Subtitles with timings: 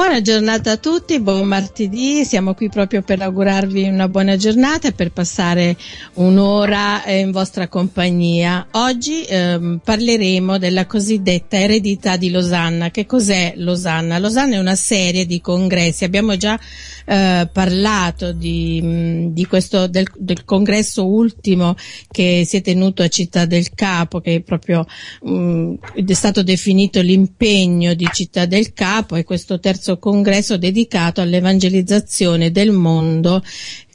[0.00, 4.92] Buona giornata a tutti, buon martedì, siamo qui proprio per augurarvi una buona giornata e
[4.92, 5.76] per passare
[6.14, 8.68] un'ora eh, in vostra compagnia.
[8.70, 12.90] Oggi ehm, parleremo della cosiddetta eredità di Losanna.
[12.90, 14.18] Che cos'è Losanna?
[14.18, 16.58] Losanna è una serie di congressi, abbiamo già
[17.04, 21.74] eh, parlato di, di questo, del, del, congresso ultimo
[22.10, 24.86] che si è tenuto a Città del Capo, che è proprio
[25.22, 25.74] mh,
[26.06, 32.70] è stato definito l'impegno di Città del Capo e questo terzo congresso dedicato all'evangelizzazione del
[32.70, 33.42] mondo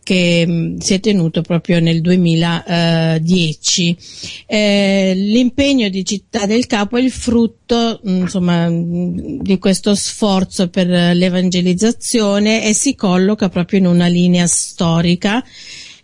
[0.05, 3.97] che mh, si è tenuto proprio nel 2010.
[4.45, 10.69] Eh, l'impegno di Città del Capo è il frutto mh, insomma, mh, di questo sforzo
[10.69, 15.43] per l'evangelizzazione e si colloca proprio in una linea storica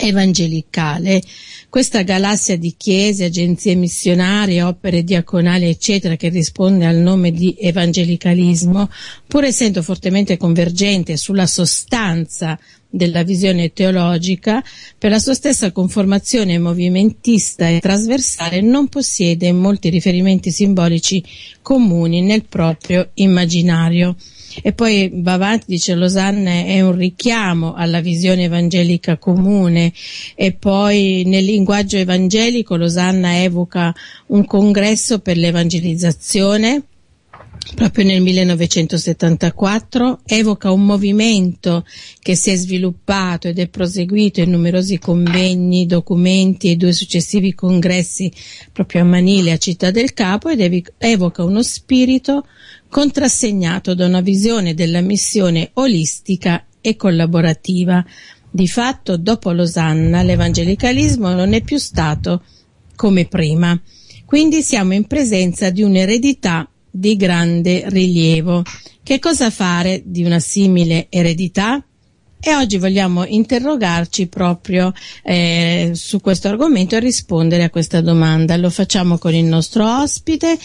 [0.00, 1.22] evangelicale.
[1.68, 8.90] Questa galassia di chiese, agenzie missionarie, opere diaconali, eccetera, che risponde al nome di evangelicalismo,
[9.28, 12.58] pur essendo fortemente convergente sulla sostanza
[12.90, 14.62] della visione teologica,
[14.98, 21.22] per la sua stessa conformazione movimentista e trasversale non possiede molti riferimenti simbolici
[21.62, 24.16] comuni nel proprio immaginario.
[24.62, 29.92] E poi va avanti, dice Losanna è un richiamo alla visione evangelica comune.
[30.34, 33.94] E poi nel linguaggio evangelico Losanna evoca
[34.26, 36.84] un congresso per l'evangelizzazione
[37.74, 41.84] proprio nel 1974, evoca un movimento
[42.20, 48.32] che si è sviluppato ed è proseguito in numerosi convegni, documenti e due successivi congressi
[48.72, 52.46] proprio a Manile, a Città del Capo, ed evoca uno spirito
[52.90, 58.04] contrassegnato da una visione della missione olistica e collaborativa.
[58.50, 62.42] Di fatto, dopo Losanna, l'evangelicalismo non è più stato
[62.96, 63.80] come prima.
[64.26, 68.62] Quindi siamo in presenza di un'eredità di grande rilievo.
[69.02, 71.82] Che cosa fare di una simile eredità?
[72.42, 78.56] E oggi vogliamo interrogarci proprio eh, su questo argomento e rispondere a questa domanda.
[78.56, 80.58] Lo facciamo con il nostro ospite,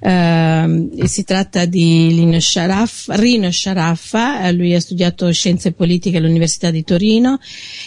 [0.00, 6.70] eh, si tratta di Lino Sharaffa, Rino Sharaffa, eh, lui ha studiato scienze politiche all'Università
[6.70, 7.38] di Torino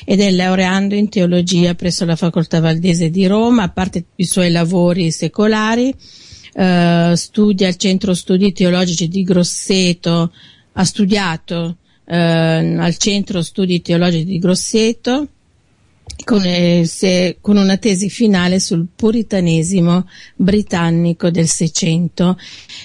[0.05, 4.50] ed è laureando in teologia presso la Facoltà Valdese di Roma, a parte i suoi
[4.50, 5.94] lavori secolari
[6.51, 10.34] eh, studia al Centro Studi Teologici di Grosseto,
[10.73, 15.27] ha studiato eh, al Centro Studi Teologici di Grosseto
[16.23, 22.38] con, eh, con, una tesi finale sul puritanesimo britannico del Seicento.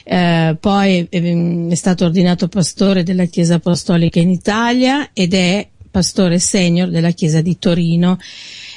[0.04, 6.38] Eh, poi è, è stato ordinato pastore della Chiesa Apostolica in Italia ed è pastore
[6.38, 8.19] senior della Chiesa di Torino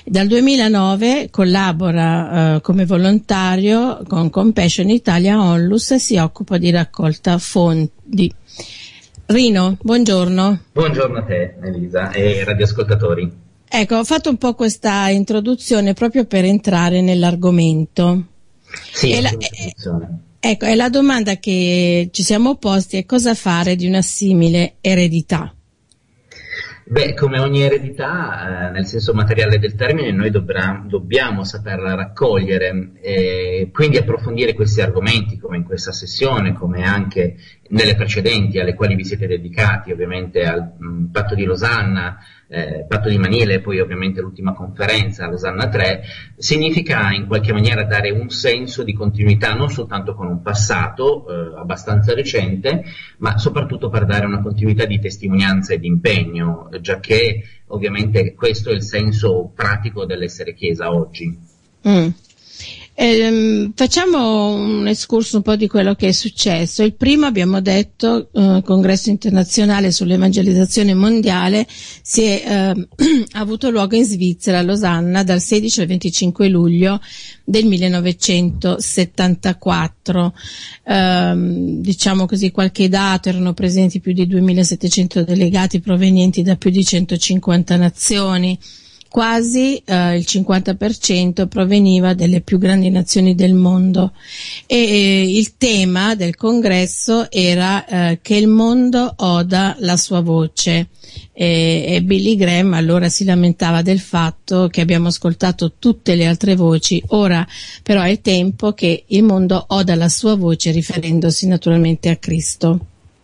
[0.05, 7.37] dal 2009 collabora eh, come volontario con Compassion Italia Onlus e si occupa di raccolta
[7.37, 8.33] fondi.
[9.25, 10.59] Rino, buongiorno.
[10.73, 13.31] Buongiorno a te Elisa e radioascoltatori.
[13.67, 18.25] Ecco, ho fatto un po' questa introduzione proprio per entrare nell'argomento.
[18.91, 19.31] Sì, e la,
[20.39, 25.55] ecco, e la domanda che ci siamo posti è cosa fare di una simile eredità.
[26.85, 32.91] Beh, come ogni eredità, eh, nel senso materiale del termine, noi dobbra- dobbiamo saperla raccogliere
[33.01, 37.37] e quindi approfondire questi argomenti, come in questa sessione, come anche
[37.69, 42.17] nelle precedenti, alle quali vi siete dedicati, ovviamente al mh, patto di Losanna,
[42.53, 46.03] eh, patto di Manile e poi ovviamente l'ultima conferenza, Losanna 3,
[46.37, 51.59] significa in qualche maniera dare un senso di continuità non soltanto con un passato eh,
[51.59, 52.83] abbastanza recente,
[53.17, 58.69] ma soprattutto per dare una continuità di testimonianza e di impegno, già che ovviamente questo
[58.69, 61.35] è il senso pratico dell'essere Chiesa oggi.
[61.87, 62.07] Mm.
[62.95, 66.83] Eh, facciamo un escurso un po' di quello che è successo.
[66.83, 72.43] Il primo, abbiamo detto, eh, congresso internazionale sull'evangelizzazione mondiale, si è
[72.77, 72.87] eh,
[73.31, 77.01] avuto luogo in Svizzera, a Losanna, dal 16 al 25 luglio
[77.43, 80.33] del 1974.
[80.85, 86.85] Ehm, diciamo così, qualche dato, erano presenti più di 2700 delegati provenienti da più di
[86.85, 88.55] 150 nazioni
[89.13, 94.13] quasi eh, il 50% proveniva dalle più grandi nazioni del mondo
[94.65, 100.87] e eh, il tema del congresso era eh, che il mondo oda la sua voce
[101.31, 106.55] e, e Billy Graham allora si lamentava del fatto che abbiamo ascoltato tutte le altre
[106.55, 107.45] voci, ora
[107.83, 112.79] però è tempo che il mondo oda la sua voce riferendosi naturalmente a Cristo.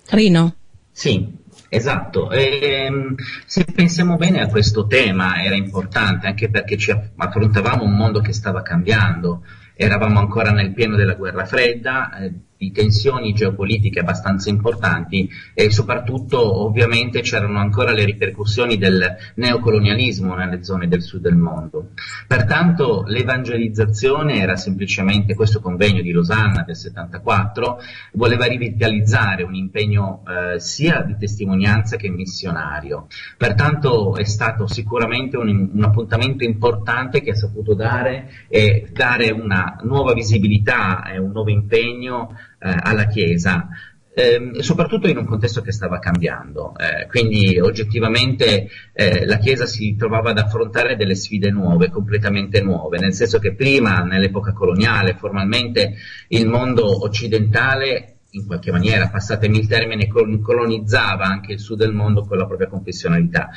[0.10, 0.54] Rino?
[0.92, 1.26] Sì,
[1.72, 7.84] Esatto, e, ehm, se pensiamo bene a questo tema era importante anche perché ci affrontavamo
[7.84, 9.44] un mondo che stava cambiando,
[9.76, 16.66] eravamo ancora nel pieno della guerra fredda, eh, di tensioni geopolitiche abbastanza importanti e soprattutto
[16.66, 21.92] ovviamente c'erano ancora le ripercussioni del neocolonialismo nelle zone del sud del mondo.
[22.28, 27.80] Pertanto l'evangelizzazione era semplicemente questo convegno di Losanna del 74,
[28.14, 33.08] voleva rivitalizzare un impegno eh, sia di testimonianza che missionario.
[33.38, 39.80] Pertanto è stato sicuramente un, un appuntamento importante che ha saputo dare e dare una
[39.84, 43.70] nuova visibilità e un nuovo impegno alla Chiesa,
[44.14, 46.74] eh, soprattutto in un contesto che stava cambiando.
[46.78, 53.00] Eh, quindi oggettivamente eh, la Chiesa si trovava ad affrontare delle sfide nuove, completamente nuove,
[53.00, 55.96] nel senso che prima, nell'epoca coloniale, formalmente
[56.30, 62.26] il mondo occidentale in qualche maniera, passatemi il termine, colonizzava anche il sud del mondo
[62.26, 63.50] con la propria confessionalità.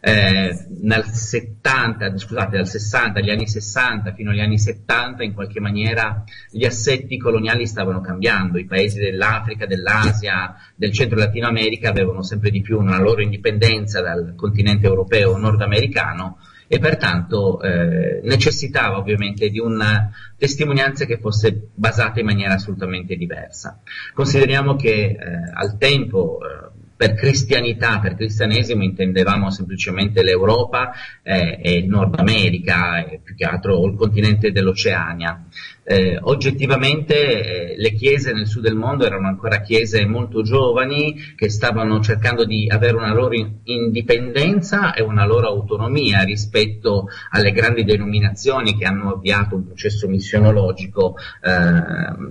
[0.00, 5.60] Eh, nel 70, scusate, dal 60 agli anni 60 fino agli anni 70, in qualche
[5.60, 12.22] maniera gli assetti coloniali stavano cambiando, i paesi dell'Africa, dell'Asia, del centro Latino America avevano
[12.22, 19.48] sempre di più una loro indipendenza dal continente europeo nordamericano e pertanto eh, necessitava ovviamente
[19.48, 23.80] di una testimonianza che fosse basata in maniera assolutamente diversa.
[24.12, 25.16] Consideriamo che eh,
[25.54, 30.92] al tempo eh, per cristianità, per cristianesimo intendevamo semplicemente l'Europa
[31.22, 35.44] eh, e il Nord America, e più che altro il continente dell'Oceania
[35.88, 41.48] eh, oggettivamente eh, le chiese nel sud del mondo erano ancora chiese molto giovani che
[41.48, 48.76] stavano cercando di avere una loro indipendenza e una loro autonomia rispetto alle grandi denominazioni
[48.76, 51.52] che hanno avviato un processo missionologico eh,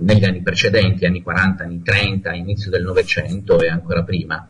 [0.02, 4.48] negli anni precedenti, anni 40, anni 30, inizio del Novecento e ancora prima.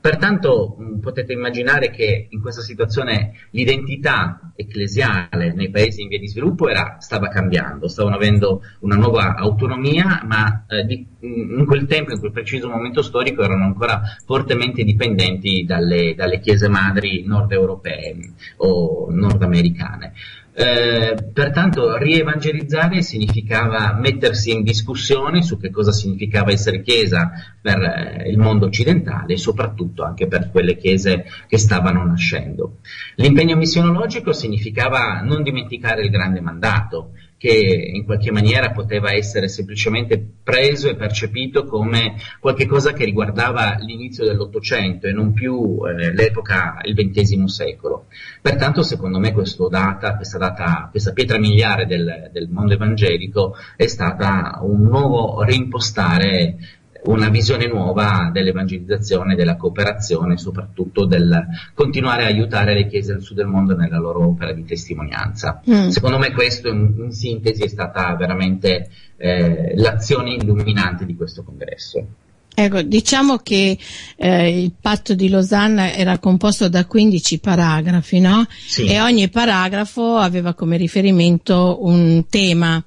[0.00, 6.28] Pertanto mh, potete immaginare che in questa situazione l'identità ecclesiale nei paesi in via di
[6.28, 12.12] sviluppo era, stava cambiando, stavano avendo una nuova autonomia, ma eh, di, in quel tempo,
[12.12, 18.16] in quel preciso momento storico, erano ancora fortemente dipendenti dalle, dalle chiese madri nord europee
[18.56, 20.12] o nordamericane.
[20.60, 28.28] Eh, pertanto rievangelizzare significava mettersi in discussione su che cosa significava essere chiesa per eh,
[28.28, 32.80] il mondo occidentale e soprattutto anche per quelle chiese che stavano nascendo.
[33.14, 40.22] L'impegno missionologico significava non dimenticare il grande mandato, che in qualche maniera poteva essere semplicemente
[40.42, 46.94] preso e percepito come qualcosa che riguardava l'inizio dell'Ottocento e non più eh, l'epoca, il
[46.94, 48.08] XX secolo.
[48.42, 49.32] Pertanto, secondo me,
[49.70, 56.58] data, questa, data, questa pietra miliare del, del mondo evangelico è stata un nuovo reimpostare
[57.04, 63.36] una visione nuova dell'evangelizzazione, della cooperazione, soprattutto del continuare a aiutare le chiese del sud
[63.36, 65.62] del mondo nella loro opera di testimonianza.
[65.68, 65.88] Mm.
[65.88, 72.06] Secondo me questo in, in, sintesi è stata veramente eh, l'azione illuminante di questo congresso.
[72.52, 73.78] Ecco, diciamo che
[74.16, 78.44] eh, il patto di Losanna era composto da 15 paragrafi, no?
[78.48, 78.84] Sì.
[78.84, 82.82] E ogni paragrafo aveva come riferimento un tema.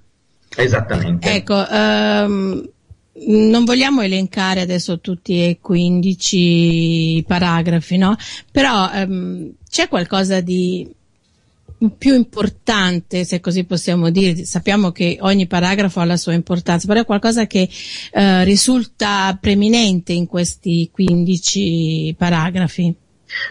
[0.56, 1.34] Esattamente.
[1.34, 2.70] Ecco, ehm,
[3.26, 8.16] non vogliamo elencare adesso tutti e 15 paragrafi, no?
[8.52, 10.90] Però ehm, c'è qualcosa di
[11.98, 17.02] più importante, se così possiamo dire, sappiamo che ogni paragrafo ha la sua importanza, però
[17.02, 17.70] è qualcosa che
[18.12, 22.96] eh, risulta preminente in questi 15 paragrafi.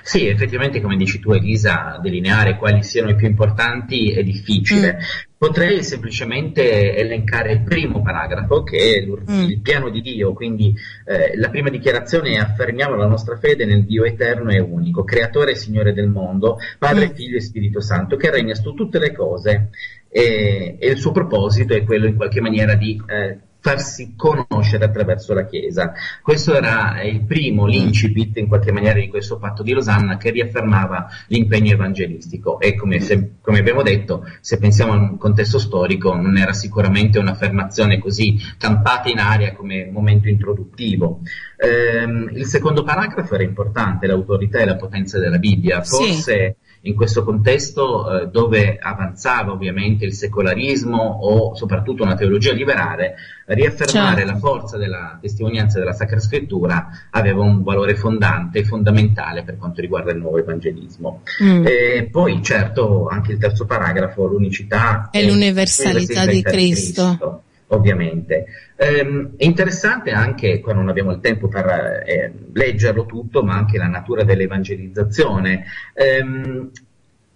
[0.03, 4.97] Sì, effettivamente come dici tu Elisa, delineare quali siano i più importanti è difficile.
[4.97, 5.31] Mm.
[5.37, 9.41] Potrei semplicemente elencare il primo paragrafo, che è mm.
[9.49, 10.73] il piano di Dio, quindi
[11.05, 15.53] eh, la prima dichiarazione è affermiamo la nostra fede nel Dio eterno e unico, creatore
[15.53, 17.15] e Signore del mondo, Padre, mm.
[17.15, 19.71] Figlio e Spirito Santo, che regna su tutte le cose
[20.09, 25.33] e, e il suo proposito è quello in qualche maniera di eh, farsi conoscere attraverso
[25.33, 25.93] la Chiesa.
[26.21, 31.07] Questo era il primo, l'incipit in qualche maniera di questo patto di Losanna che riaffermava
[31.29, 36.53] l'impegno evangelistico e come, se, come abbiamo detto, se pensiamo al contesto storico, non era
[36.53, 41.21] sicuramente un'affermazione così campata in aria come momento introduttivo.
[41.57, 45.83] Ehm, il secondo paragrafo era importante, l'autorità e la potenza della Bibbia.
[45.83, 52.53] Forse sì in questo contesto eh, dove avanzava ovviamente il secolarismo o soprattutto una teologia
[52.53, 53.15] liberale,
[53.47, 54.33] riaffermare certo.
[54.33, 59.81] la forza della testimonianza della Sacra Scrittura aveva un valore fondante e fondamentale per quanto
[59.81, 61.23] riguarda il nuovo evangelismo.
[61.43, 61.67] Mm.
[61.67, 67.03] E poi certo anche il terzo paragrafo, l'unicità e l'universalità, di Cristo.
[67.11, 68.47] Di Cristo ovviamente.
[68.77, 73.79] Ehm, è interessante anche, qua non abbiamo il tempo per eh, leggerlo tutto, ma anche
[73.79, 75.65] la natura dell'evangelizzazione.
[75.95, 76.71] Ehm,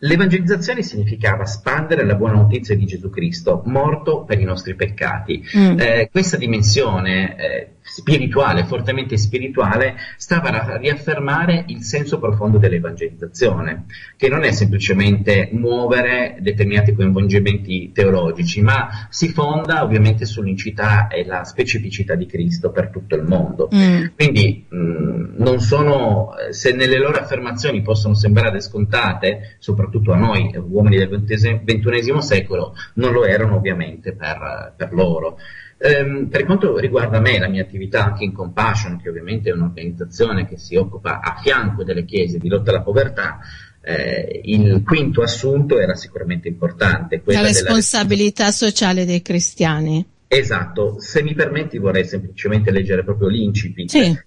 [0.01, 5.43] L'evangelizzazione significava spandere la buona notizia di Gesù Cristo, morto per i nostri peccati.
[5.57, 5.79] Mm.
[5.81, 13.87] Eh, questa dimensione eh, spirituale, fortemente spirituale, stava a riaffermare il senso profondo dell'evangelizzazione,
[14.19, 21.45] che non è semplicemente muovere determinati coinvolgimenti teologici, ma si fonda ovviamente sull'incità e la
[21.45, 23.71] specificità di Cristo per tutto il mondo.
[23.75, 24.05] Mm.
[24.15, 30.99] Quindi mh, non sono, se nelle loro affermazioni possono sembrare scontate, soprattutto a noi uomini
[30.99, 35.39] del XXI secolo, non lo erano ovviamente per, per loro.
[35.79, 40.49] Um, per quanto riguarda me, la mia attività anche in Compassion, che ovviamente è un'organizzazione
[40.49, 43.39] che si occupa a fianco delle chiese di lotta alla povertà,
[43.83, 47.21] eh, il quinto assunto era sicuramente importante.
[47.25, 48.55] la responsabilità della...
[48.55, 50.05] sociale dei cristiani.
[50.29, 53.91] Esatto, se mi permetti vorrei semplicemente leggere proprio l'incipit.
[53.91, 54.19] Sì.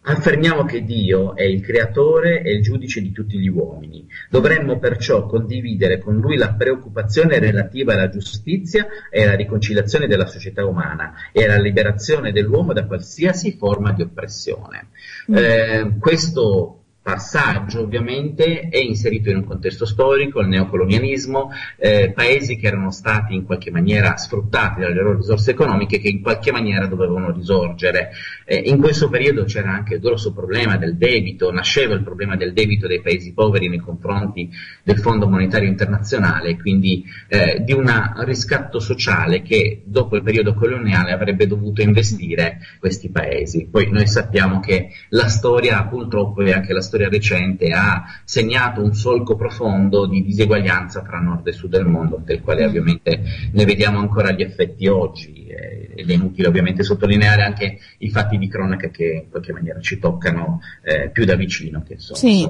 [0.00, 4.06] Affermiamo che Dio è il creatore e il giudice di tutti gli uomini.
[4.30, 10.64] Dovremmo perciò condividere con Lui la preoccupazione relativa alla giustizia e alla riconciliazione della società
[10.64, 14.88] umana e alla liberazione dell'uomo da qualsiasi forma di oppressione.
[15.30, 15.36] Mm.
[15.36, 16.77] Eh, questo
[17.08, 23.34] passaggio ovviamente è inserito in un contesto storico, il neocolonialismo, eh, paesi che erano stati
[23.34, 28.10] in qualche maniera sfruttati dalle loro risorse economiche che in qualche maniera dovevano risorgere.
[28.44, 32.52] Eh, in questo periodo c'era anche il grosso problema del debito, nasceva il problema del
[32.52, 34.50] debito dei paesi poveri nei confronti
[34.82, 41.12] del Fondo Monetario Internazionale, quindi eh, di un riscatto sociale che dopo il periodo coloniale
[41.12, 43.66] avrebbe dovuto investire questi paesi.
[43.70, 48.82] Poi noi sappiamo che la storia purtroppo è anche la storia storia recente ha segnato
[48.82, 53.64] un solco profondo di diseguaglianza tra nord e sud del mondo, del quale ovviamente ne
[53.64, 58.48] vediamo ancora gli effetti oggi eh, ed è inutile ovviamente sottolineare anche i fatti di
[58.48, 62.48] cronaca che in qualche maniera ci toccano eh, più da vicino, che sono, sì.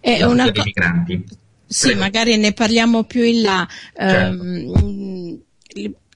[0.00, 1.24] è una co- migranti.
[1.66, 2.00] Sì, Prego.
[2.00, 3.68] magari ne parliamo più in là.
[3.94, 4.42] Certo.
[4.42, 5.40] Um,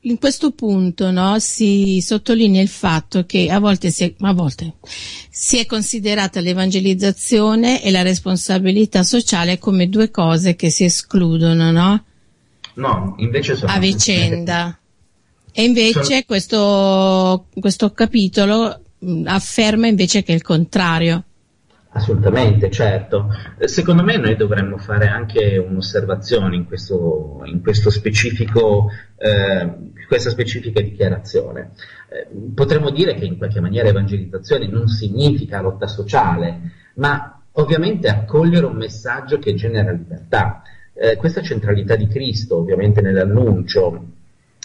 [0.09, 4.75] in questo punto no, si sottolinea il fatto che a volte, si è, a volte
[5.31, 12.05] si è considerata l'evangelizzazione e la responsabilità sociale come due cose che si escludono, no?
[12.75, 13.73] No, invece sono...
[13.73, 14.79] A vicenda.
[15.51, 16.23] E invece sono...
[16.25, 18.83] questo, questo capitolo
[19.25, 21.25] afferma invece che è il contrario.
[21.97, 23.29] Assolutamente, certo.
[23.61, 29.73] Secondo me noi dovremmo fare anche un'osservazione in questo, in questo specifico, eh,
[30.07, 31.73] questa specifica dichiarazione.
[32.09, 36.61] Eh, potremmo dire che in qualche maniera evangelizzazione non significa lotta sociale,
[36.95, 40.63] ma ovviamente accogliere un messaggio che genera libertà.
[40.95, 44.07] Eh, questa centralità di Cristo, ovviamente nell'annuncio,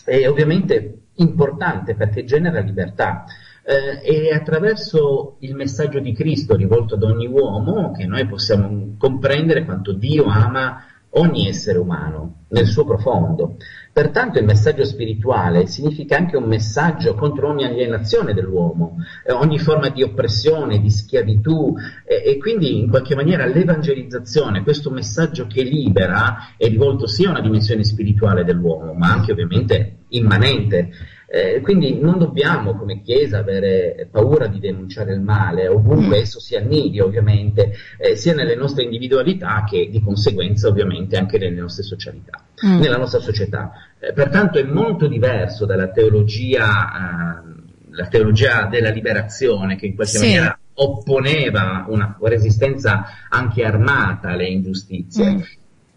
[0.04, 3.26] è ovviamente importante perché genera libertà
[3.64, 9.66] eh, è attraverso il messaggio di Cristo rivolto ad ogni uomo che noi possiamo comprendere
[9.66, 12.46] quanto Dio ama ogni essere umano.
[12.52, 13.58] nel suo profondo.
[13.94, 19.90] Pertanto il messaggio spirituale significa anche un messaggio contro ogni alienazione dell'uomo, eh, ogni forma
[19.90, 26.54] di oppressione, di schiavitù eh, e quindi in qualche maniera l'evangelizzazione, questo messaggio che libera,
[26.56, 30.92] è rivolto sia a una dimensione spirituale dell'uomo, ma anche ovviamente immanente.
[31.34, 36.22] Eh, quindi non dobbiamo come Chiesa avere paura di denunciare il male, ovunque mm.
[36.22, 41.62] esso si annidi ovviamente, eh, sia nelle nostre individualità che di conseguenza ovviamente anche nelle
[41.62, 42.80] nostre socialità, mm.
[42.82, 43.72] nella nostra società.
[43.98, 47.62] Eh, pertanto è molto diverso dalla teologia, eh,
[47.92, 50.26] la teologia della liberazione che in qualche sì.
[50.26, 55.32] maniera opponeva una resistenza anche armata alle ingiustizie.
[55.32, 55.40] Mm.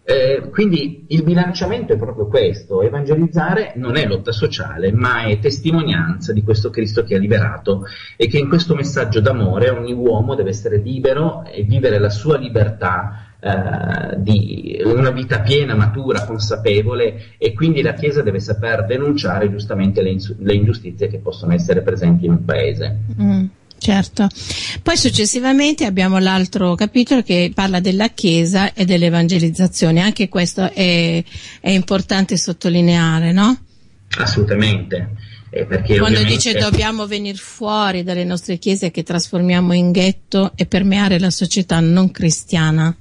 [0.07, 6.31] Eh, quindi il bilanciamento è proprio questo, evangelizzare non è lotta sociale, ma è testimonianza
[6.31, 7.85] di questo Cristo che ha liberato
[8.15, 12.37] e che in questo messaggio d'amore ogni uomo deve essere libero e vivere la sua
[12.37, 19.49] libertà eh, di una vita piena, matura, consapevole e quindi la Chiesa deve saper denunciare
[19.49, 22.97] giustamente le, ins- le ingiustizie che possono essere presenti in un paese.
[23.19, 23.45] Mm.
[23.85, 24.27] Certo.
[24.81, 30.01] Poi successivamente abbiamo l'altro capitolo che parla della Chiesa e dell'evangelizzazione.
[30.01, 31.23] Anche questo è,
[31.59, 33.55] è importante sottolineare, no?
[34.17, 35.11] Assolutamente.
[35.51, 36.25] Eh, Quando ovviamente...
[36.33, 41.79] dice dobbiamo venire fuori dalle nostre chiese che trasformiamo in ghetto e permeare la società
[41.79, 42.95] non cristiana.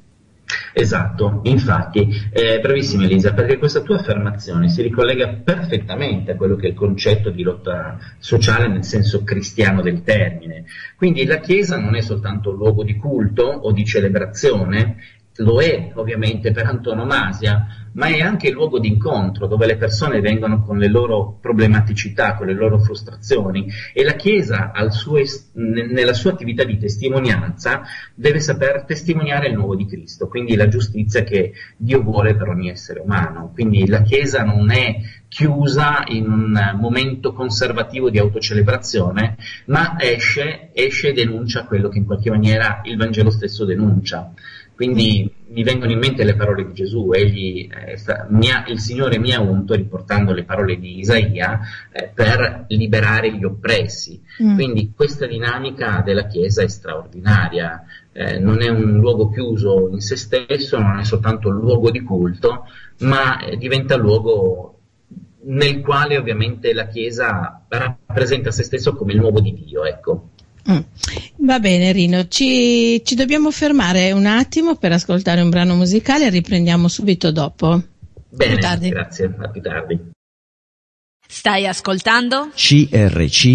[0.73, 6.67] Esatto, infatti, eh, bravissima Elisa, perché questa tua affermazione si ricollega perfettamente a quello che
[6.67, 10.65] è il concetto di lotta sociale nel senso cristiano del termine.
[10.97, 14.97] Quindi la Chiesa non è soltanto un luogo di culto o di celebrazione,
[15.37, 20.21] lo è ovviamente per antonomasia, ma è anche il luogo di incontro dove le persone
[20.21, 25.19] vengono con le loro problematicità, con le loro frustrazioni e la Chiesa suo,
[25.55, 27.83] nella sua attività di testimonianza
[28.15, 32.69] deve saper testimoniare il nuovo di Cristo, quindi la giustizia che Dio vuole per ogni
[32.69, 33.51] essere umano.
[33.53, 34.97] Quindi la Chiesa non è
[35.29, 39.37] chiusa in un momento conservativo di autocelebrazione,
[39.67, 44.33] ma esce, esce e denuncia quello che in qualche maniera il Vangelo stesso denuncia.
[44.75, 49.33] Quindi mi vengono in mente le parole di Gesù, egli, eh, ha, il Signore mi
[49.33, 51.61] ha unto, riportando le parole di Isaia,
[51.93, 54.21] eh, per liberare gli oppressi.
[54.43, 54.55] Mm.
[54.57, 60.17] Quindi questa dinamica della Chiesa è straordinaria, eh, non è un luogo chiuso in se
[60.17, 62.67] stesso, non è soltanto un luogo di culto,
[63.01, 64.71] ma eh, diventa luogo
[65.47, 69.85] nel quale ovviamente la Chiesa rappresenta se stesso come il nuovo di Dio.
[69.85, 70.31] Ecco.
[70.71, 70.79] Mm.
[71.45, 76.31] Va bene Rino, ci, ci, dobbiamo fermare un attimo per ascoltare un brano musicale e
[76.31, 77.83] riprendiamo subito dopo.
[78.31, 80.13] Bene, grazie, a più tardi.
[81.29, 82.49] Stai ascoltando?
[82.55, 83.55] CRCFM.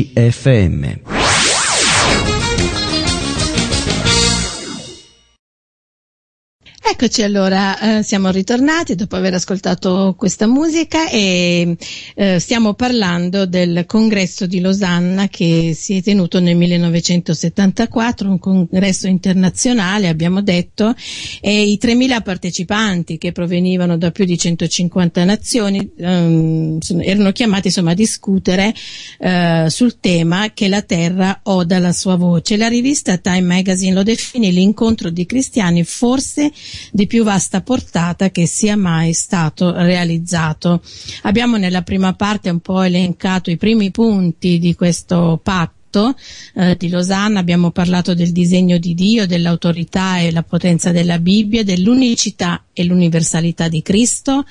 [6.91, 11.77] Eccoci allora, eh, siamo ritornati dopo aver ascoltato questa musica e
[12.15, 19.06] eh, stiamo parlando del congresso di Losanna che si è tenuto nel 1974, un congresso
[19.06, 20.95] internazionale, abbiamo detto,
[21.39, 27.91] e i 3.000 partecipanti che provenivano da più di 150 nazioni ehm, erano chiamati insomma
[27.91, 28.73] a discutere
[29.19, 32.58] eh, sul tema che la terra oda la sua voce.
[32.58, 36.52] La rivista Time Magazine lo definì l'incontro di cristiani forse
[36.92, 40.82] di più vasta portata che sia mai stato realizzato.
[41.24, 45.78] Abbiamo nella prima parte un po' elencato i primi punti di questo patto
[46.54, 51.63] eh, di Losanna abbiamo parlato del disegno di Dio, dell'autorità e la potenza della Bibbia,
[51.63, 54.46] dell'unicità e l'universalità di Cristo,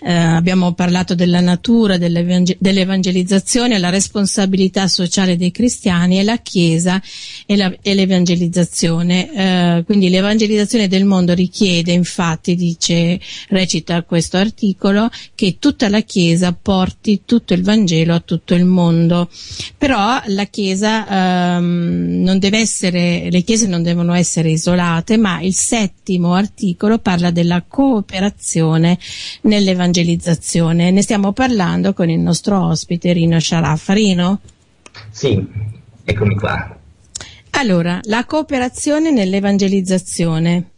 [0.00, 7.02] eh, abbiamo parlato della natura dell'evangelizzazione, la responsabilità sociale dei cristiani e la Chiesa
[7.44, 9.30] e, la, e l'evangelizzazione.
[9.30, 16.54] Eh, quindi l'evangelizzazione del mondo richiede, infatti, dice, recita questo articolo, che tutta la Chiesa
[16.54, 19.28] porti tutto il Vangelo a tutto il mondo.
[19.76, 25.54] Però la Chiesa ehm, non deve essere, le Chiese non devono essere isolate, ma il
[25.54, 28.98] settimo articolo parla della cooperazione
[29.42, 30.90] nell'evangelizzazione.
[30.90, 33.92] Ne stiamo parlando con il nostro ospite Rino Sciaraffa.
[33.92, 34.40] Rino?
[35.10, 35.44] Sì,
[36.04, 36.78] eccomi qua.
[37.50, 40.70] Allora, la cooperazione nell'evangelizzazione.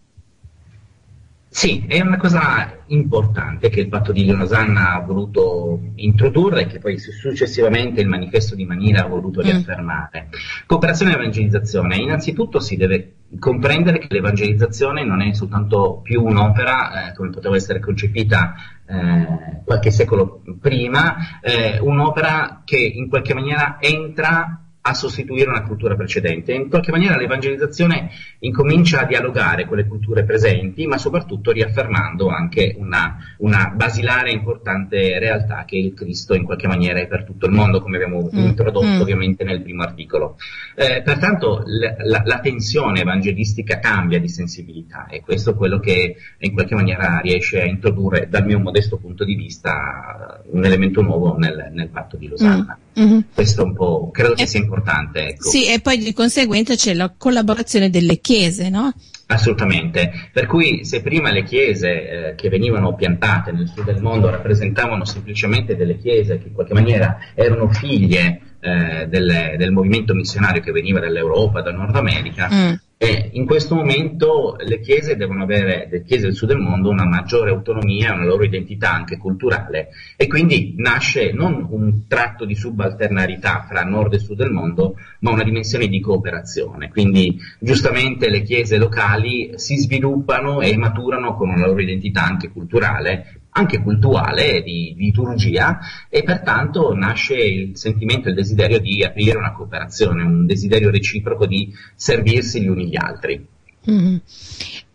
[1.50, 6.78] Sì, è una cosa importante che il patto di Leonosanna ha voluto introdurre e che
[6.78, 9.44] poi successivamente il manifesto di Manila ha voluto mm.
[9.44, 10.28] riaffermare.
[10.66, 11.96] Cooperazione e evangelizzazione.
[11.96, 17.80] Innanzitutto si deve comprendere che l'evangelizzazione non è soltanto più un'opera, eh, come poteva essere
[17.80, 18.54] concepita
[18.86, 25.94] eh, qualche secolo prima, eh, un'opera che in qualche maniera entra a sostituire una cultura
[25.94, 26.52] precedente.
[26.52, 32.74] In qualche maniera l'evangelizzazione incomincia a dialogare con le culture presenti, ma soprattutto riaffermando anche
[32.78, 37.52] una, una basilare importante realtà che il Cristo in qualche maniera è per tutto il
[37.52, 38.38] mondo, come abbiamo mm.
[38.38, 39.00] introdotto mm.
[39.00, 40.36] ovviamente nel primo articolo.
[40.74, 46.16] Eh, pertanto l- la, la, tensione evangelistica cambia di sensibilità e questo è quello che
[46.38, 51.36] in qualche maniera riesce a introdurre dal mio modesto punto di vista un elemento nuovo
[51.36, 52.78] nel, nel patto di Losanna.
[52.80, 52.87] Mm.
[53.00, 53.18] Mm-hmm.
[53.34, 55.28] Questo un po' credo che sia importante.
[55.28, 55.48] Ecco.
[55.48, 58.92] Sì, e poi di conseguenza c'è la collaborazione delle chiese, no?
[59.30, 61.88] Assolutamente, per cui se prima le chiese
[62.30, 66.72] eh, che venivano piantate nel sud del mondo rappresentavano semplicemente delle chiese che in qualche
[66.72, 72.72] maniera erano figlie eh, del, del, movimento missionario che veniva dall'Europa, dal Nord America, mm.
[73.00, 77.06] E in questo momento le chiese devono avere, le chiese del sud del mondo, una
[77.06, 83.64] maggiore autonomia, una loro identità anche culturale e quindi nasce non un tratto di subalternarietà
[83.68, 86.88] fra nord e sud del mondo, ma una dimensione di cooperazione.
[86.88, 93.37] Quindi giustamente le chiese locali si sviluppano e maturano con una loro identità anche culturale
[93.50, 99.52] anche culturale, di, di liturgia, e pertanto nasce il sentimento, il desiderio di aprire una
[99.52, 103.46] cooperazione, un desiderio reciproco di servirsi gli uni gli altri.
[103.90, 104.16] Mm-hmm.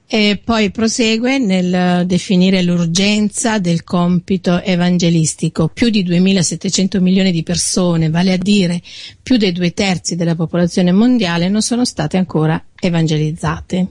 [0.06, 5.70] E poi prosegue nel definire l'urgenza del compito evangelistico.
[5.70, 8.80] Più di 2.700 milioni di persone, vale a dire
[9.24, 13.88] più dei due terzi della popolazione mondiale, non sono state ancora evangelizzate.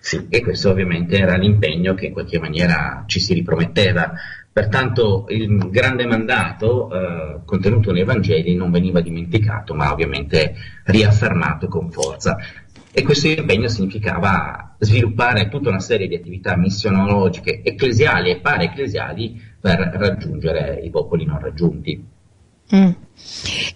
[0.00, 4.12] Sì, e questo ovviamente era l'impegno che in qualche maniera ci si riprometteva.
[4.52, 11.90] Pertanto il grande mandato eh, contenuto nei Vangeli non veniva dimenticato, ma ovviamente riaffermato con
[11.90, 12.36] forza.
[12.94, 19.78] E questo impegno significava sviluppare tutta una serie di attività missionologiche ecclesiali e para-ecclesiali per
[19.94, 22.04] raggiungere i popoli non raggiunti.
[22.74, 22.90] Mm.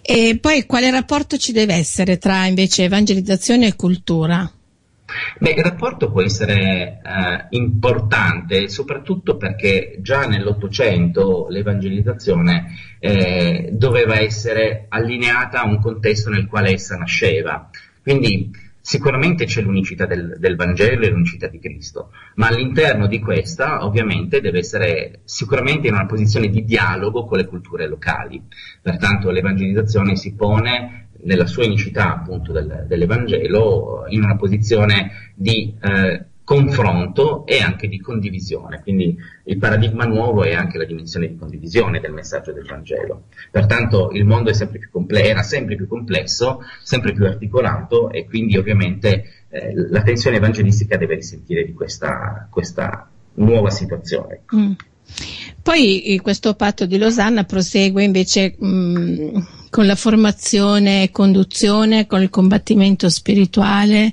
[0.01, 4.51] E poi quale rapporto ci deve essere tra invece evangelizzazione e cultura?
[5.39, 14.85] Beh, il rapporto può essere eh, importante soprattutto perché già nell'Ottocento l'evangelizzazione eh, doveva essere
[14.89, 17.69] allineata a un contesto nel quale essa nasceva.
[18.01, 23.85] Quindi sicuramente c'è l'unicità del, del, Vangelo e l'unicità di Cristo, ma all'interno di questa
[23.85, 28.41] ovviamente deve essere sicuramente in una posizione di dialogo con le culture locali.
[28.81, 36.25] Pertanto l'evangelizzazione si pone nella sua unicità appunto del, dell'Evangelo in una posizione di eh,
[36.47, 38.79] confronto e anche di condivisione.
[38.81, 43.23] Quindi il paradigma nuovo è anche la dimensione di condivisione del messaggio del Vangelo.
[43.51, 49.25] Pertanto il mondo sempre comple- era sempre più complesso, sempre più articolato e quindi ovviamente
[49.49, 54.43] eh, la tensione evangelistica deve risentire di questa, questa nuova situazione.
[54.55, 54.71] Mm.
[55.61, 59.35] Poi questo patto di Losanna prosegue invece mh, mm,
[59.77, 64.11] con la formazione e conduzione, con il combattimento spirituale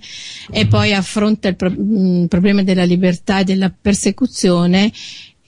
[0.50, 4.92] e poi affronta il, pro- il mm, problema della libertà e della persecuzione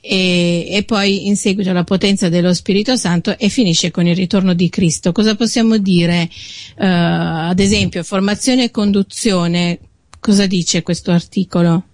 [0.00, 4.54] e, e, poi in seguito alla potenza dello Spirito Santo e finisce con il ritorno
[4.54, 5.12] di Cristo.
[5.12, 6.30] Cosa possiamo dire?
[6.76, 9.78] Uh, ad esempio, formazione e conduzione,
[10.18, 11.84] cosa dice questo articolo?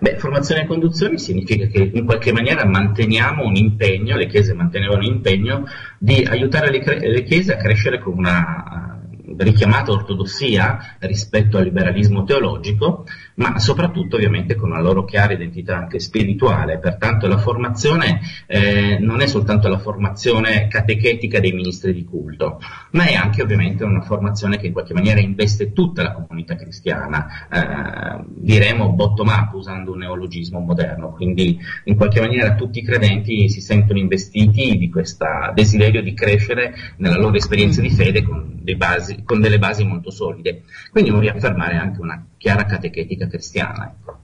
[0.00, 5.00] Beh, formazione e conduzione significa che in qualche maniera manteniamo un impegno, le chiese mantenevano
[5.00, 5.64] un impegno
[5.98, 8.98] di aiutare le, le chiese a crescere con una
[9.36, 13.04] richiamata ortodossia rispetto al liberalismo teologico,
[13.38, 16.78] ma soprattutto ovviamente con una loro chiara identità anche spirituale.
[16.78, 22.60] Pertanto la formazione eh, non è soltanto la formazione catechetica dei ministri di culto,
[22.92, 27.26] ma è anche ovviamente una formazione che in qualche maniera investe tutta la comunità cristiana,
[27.50, 33.48] eh, diremo bottom up usando un neologismo moderno, quindi in qualche maniera tutti i credenti
[33.48, 39.22] si sentono investiti di questo desiderio di crescere nella loro esperienza di fede con basi,
[39.24, 40.62] con delle basi molto solide.
[40.90, 43.94] Quindi vuol riaffermare anche una chiara catechetica cristiana.
[43.94, 44.18] Ecco.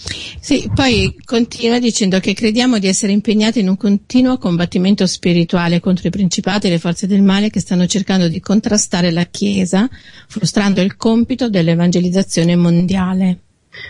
[0.00, 6.06] Sì, poi continua dicendo che crediamo di essere impegnati in un continuo combattimento spirituale contro
[6.06, 9.88] i principati e le forze del male che stanno cercando di contrastare la Chiesa,
[10.28, 13.40] frustrando il compito dell'evangelizzazione mondiale.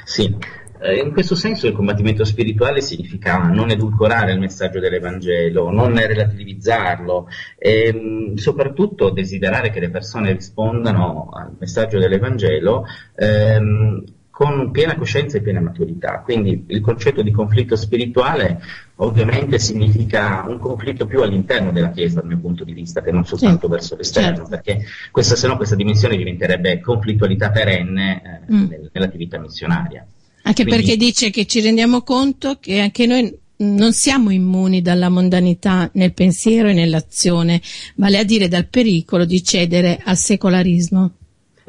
[0.04, 0.34] Sì,
[0.80, 7.28] eh, in questo senso il combattimento spirituale significa non edulcorare il messaggio dell'Evangelo, non relativizzarlo
[7.58, 14.04] e mm, soprattutto desiderare che le persone rispondano al messaggio dell'Evangelo ehm,
[14.38, 16.20] con piena coscienza e piena maturità.
[16.20, 18.60] Quindi il concetto di conflitto spirituale
[18.98, 23.24] ovviamente significa un conflitto più all'interno della Chiesa dal mio punto di vista che non
[23.24, 24.50] soltanto sì, verso l'esterno, certo.
[24.50, 28.66] perché questa, se no questa dimensione diventerebbe conflittualità perenne eh, mm.
[28.92, 30.06] nell'attività missionaria.
[30.42, 35.08] Anche Quindi, perché dice che ci rendiamo conto che anche noi non siamo immuni dalla
[35.08, 37.60] mondanità nel pensiero e nell'azione,
[37.96, 41.17] vale a dire dal pericolo di cedere al secolarismo.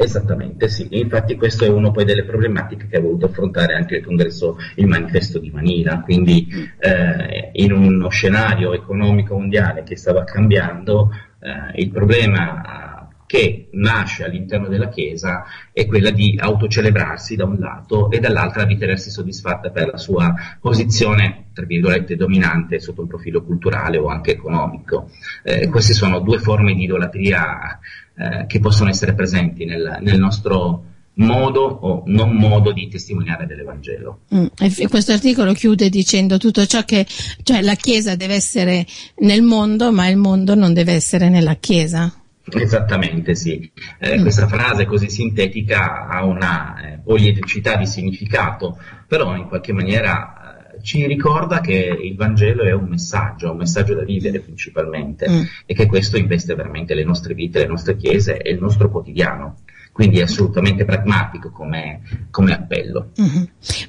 [0.02, 0.88] Esattamente, sì.
[0.92, 4.88] Infatti questo è uno poi delle problematiche che ha voluto affrontare anche il congresso, il
[4.88, 6.00] manifesto di Manila.
[6.00, 6.48] Quindi
[6.80, 12.89] eh, in uno scenario economico mondiale che stava cambiando, eh, il problema
[13.30, 19.12] che nasce all'interno della Chiesa è quella di autocelebrarsi da un lato e dall'altra ritenersi
[19.12, 25.12] soddisfatta per la sua posizione, tra virgolette, dominante sotto il profilo culturale o anche economico.
[25.44, 27.78] Eh, queste sono due forme di idolatria
[28.16, 34.22] eh, che possono essere presenti nel, nel, nostro modo o non modo di testimoniare dell'Evangelo.
[34.34, 34.46] Mm,
[34.90, 37.06] questo articolo chiude dicendo tutto ciò che,
[37.44, 38.88] cioè la Chiesa deve essere
[39.18, 42.12] nel mondo, ma il mondo non deve essere nella Chiesa.
[42.58, 43.72] Esattamente, sì.
[44.00, 44.22] Eh, mm.
[44.22, 50.40] Questa frase così sintetica ha una eh, poliedricità di significato, però in qualche maniera
[50.82, 55.42] ci ricorda che il Vangelo è un messaggio, un messaggio da vivere principalmente mm.
[55.66, 59.58] e che questo investe veramente le nostre vite, le nostre chiese e il nostro quotidiano.
[59.92, 63.12] Quindi è assolutamente pragmatico come, come appello.
[63.20, 63.44] Mm-hmm.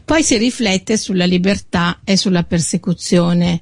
[0.05, 3.61] Poi si riflette sulla libertà e sulla persecuzione,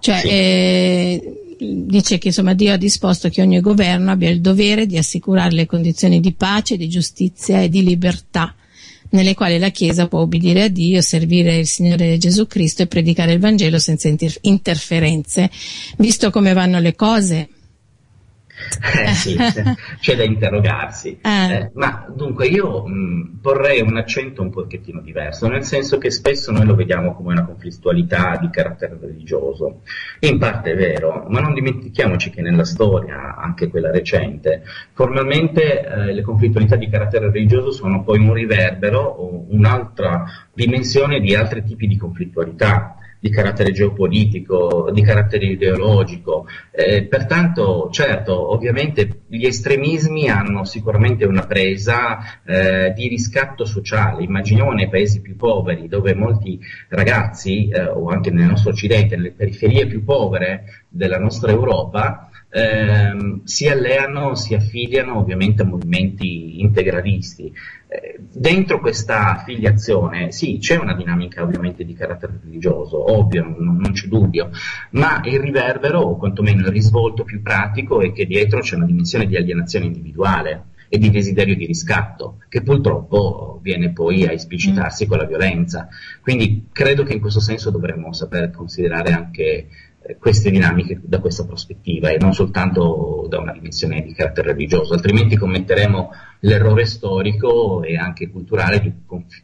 [0.00, 0.28] cioè sì.
[0.28, 5.52] eh, dice che insomma Dio ha disposto che ogni governo abbia il dovere di assicurare
[5.52, 8.54] le condizioni di pace, di giustizia e di libertà
[9.10, 13.32] nelle quali la Chiesa può obbedire a Dio, servire il Signore Gesù Cristo e predicare
[13.32, 15.50] il Vangelo senza inter- interferenze.
[15.98, 17.48] Visto come vanno le cose,
[18.98, 19.36] eh, sì,
[20.00, 21.18] c'è da interrogarsi.
[21.22, 21.52] Eh.
[21.52, 26.50] Eh, ma dunque io mh, porrei un accento un pochettino diverso, nel senso che spesso
[26.52, 29.82] noi lo vediamo come una conflittualità di carattere religioso.
[30.20, 36.12] In parte è vero, ma non dimentichiamoci che nella storia, anche quella recente, formalmente eh,
[36.12, 41.86] le conflittualità di carattere religioso sono poi un riverbero o un'altra dimensione di altri tipi
[41.86, 46.46] di conflittualità di carattere geopolitico, di carattere ideologico.
[46.70, 54.22] Eh, pertanto, certo, ovviamente gli estremismi hanno sicuramente una presa eh, di riscatto sociale.
[54.22, 56.58] Immaginiamo nei paesi più poveri, dove molti
[56.88, 63.42] ragazzi, eh, o anche nel nostro Occidente, nelle periferie più povere della nostra Europa, ehm,
[63.44, 67.52] si alleano, si affiliano ovviamente a movimenti integralisti.
[67.96, 73.92] Eh, dentro questa affiliazione, sì, c'è una dinamica ovviamente di carattere religioso, ovvio, non, non,
[73.92, 74.50] c'è dubbio,
[74.90, 79.26] ma il riverbero, o quantomeno il risvolto più pratico, è che dietro c'è una dimensione
[79.26, 85.08] di alienazione individuale e di desiderio di riscatto, che purtroppo viene poi a esplicitarsi mm.
[85.08, 85.88] con la violenza.
[86.20, 89.68] Quindi credo che in questo senso dovremmo saper considerare anche
[90.18, 95.36] queste dinamiche da questa prospettiva e non soltanto da una dimensione di carattere religioso, altrimenti
[95.36, 98.92] commetteremo l'errore storico e anche culturale di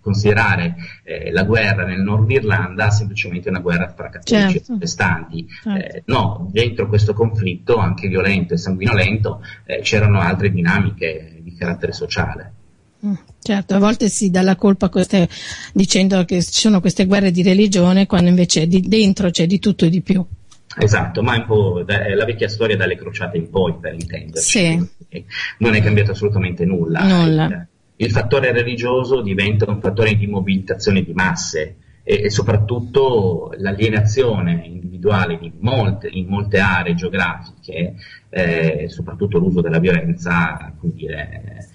[0.00, 4.58] considerare eh, la guerra nel nord Irlanda semplicemente una guerra fra cattolici certo.
[4.58, 5.46] e protestanti.
[5.62, 5.96] Certo.
[5.96, 11.92] Eh, no, dentro questo conflitto, anche violento e sanguinolento, eh, c'erano altre dinamiche di carattere
[11.92, 12.52] sociale.
[13.04, 15.28] Mm, certo, a volte si dà la colpa a queste,
[15.72, 19.86] dicendo che ci sono queste guerre di religione, quando invece di, dentro c'è di tutto
[19.86, 20.24] e di più.
[20.78, 24.40] Esatto, ma è un po' da, la vecchia storia dalle crociate in poi, per intenderci.
[24.42, 25.24] Sì.
[25.58, 27.02] Non è cambiato assolutamente nulla.
[27.02, 27.44] nulla.
[27.46, 34.62] Il, il, fattore religioso diventa un fattore di mobilitazione di masse e, e soprattutto l'alienazione
[34.64, 37.94] individuale molte, in molte aree geografiche,
[38.30, 41.68] eh, soprattutto l'uso della violenza, come dire,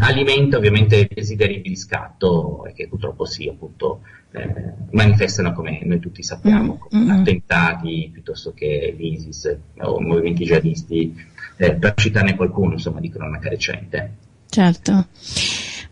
[0.00, 4.00] alimenta ovviamente desideri di riscatto e che purtroppo sì, appunto,
[4.32, 7.10] eh, manifestano come noi tutti sappiamo, mm-hmm.
[7.10, 11.14] attentati piuttosto che l'ISIS o movimenti jihadisti,
[11.56, 14.16] eh, per citarne qualcuno, insomma, di cronaca recente.
[14.48, 15.06] Certo.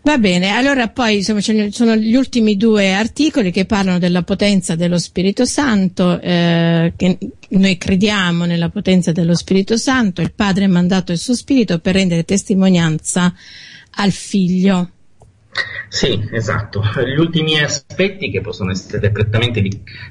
[0.03, 4.97] Va bene, allora poi insomma, sono gli ultimi due articoli che parlano della potenza dello
[4.97, 7.17] Spirito Santo, eh, che
[7.49, 11.93] noi crediamo nella potenza dello Spirito Santo, il Padre ha mandato il suo Spirito per
[11.93, 13.31] rendere testimonianza
[13.97, 14.89] al Figlio.
[15.93, 16.81] Sì, esatto.
[17.05, 19.61] Gli ultimi aspetti che possono essere prettamente,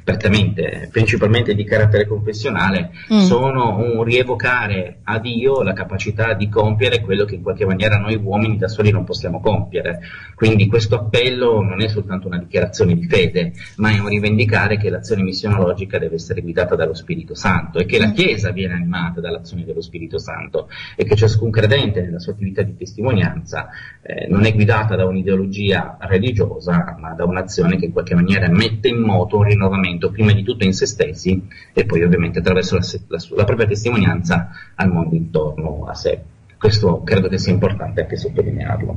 [0.05, 3.20] prettamente principalmente di carattere confessionale, mm.
[3.20, 8.16] sono un rievocare a Dio la capacità di compiere quello che in qualche maniera noi
[8.16, 10.00] uomini da soli non possiamo compiere.
[10.35, 14.90] Quindi questo appello non è soltanto una dichiarazione di fede, ma è un rivendicare che
[14.90, 18.12] l'azione missionologica deve essere guidata dallo Spirito Santo e che la mm.
[18.12, 22.76] Chiesa viene animata dall'azione dello Spirito Santo e che ciascun credente nella sua attività di
[22.76, 23.70] testimonianza
[24.03, 28.49] eh, non è guidata da un'ideologia ideologia religiosa, ma da un'azione che in qualche maniera
[28.49, 31.40] mette in moto un rinnovamento prima di tutto in se stessi
[31.73, 36.21] e poi ovviamente attraverso la, la, la propria testimonianza al mondo intorno a sé.
[36.59, 38.97] Questo credo che sia importante anche sottolinearlo.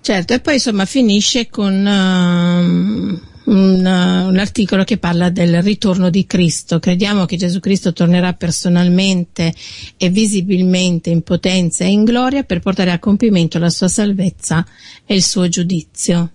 [0.00, 6.26] Certo, e poi insomma finisce con uh, un, un, articolo che parla del ritorno di
[6.26, 6.78] Cristo.
[6.78, 9.52] Crediamo che Gesù Cristo tornerà personalmente
[9.96, 14.64] e visibilmente in potenza e in gloria per portare a compimento la sua salvezza
[15.04, 16.30] e il suo giudizio.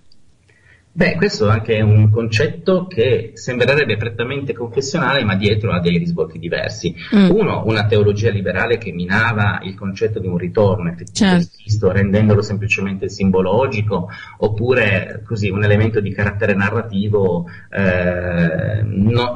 [0.96, 6.38] Beh, questo anche è un concetto che sembrerebbe prettamente confessionale, ma dietro ha dei risvolti
[6.38, 6.94] diversi.
[7.14, 7.28] Mm.
[7.32, 11.48] Uno, una teologia liberale che minava il concetto di un ritorno effettivo certo.
[11.54, 19.34] di Cristo, rendendolo semplicemente simbologico, oppure così un elemento di carattere narrativo, eh, no,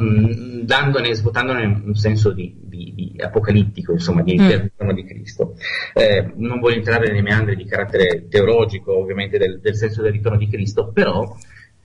[0.64, 4.48] dandone, svuotandone un senso di, di, di apocalittico, insomma, di mm.
[4.48, 5.56] ritorno di Cristo.
[5.94, 10.38] Eh, non voglio entrare nei meandri di carattere teologico, ovviamente, del, del senso del ritorno
[10.38, 11.36] di Cristo, però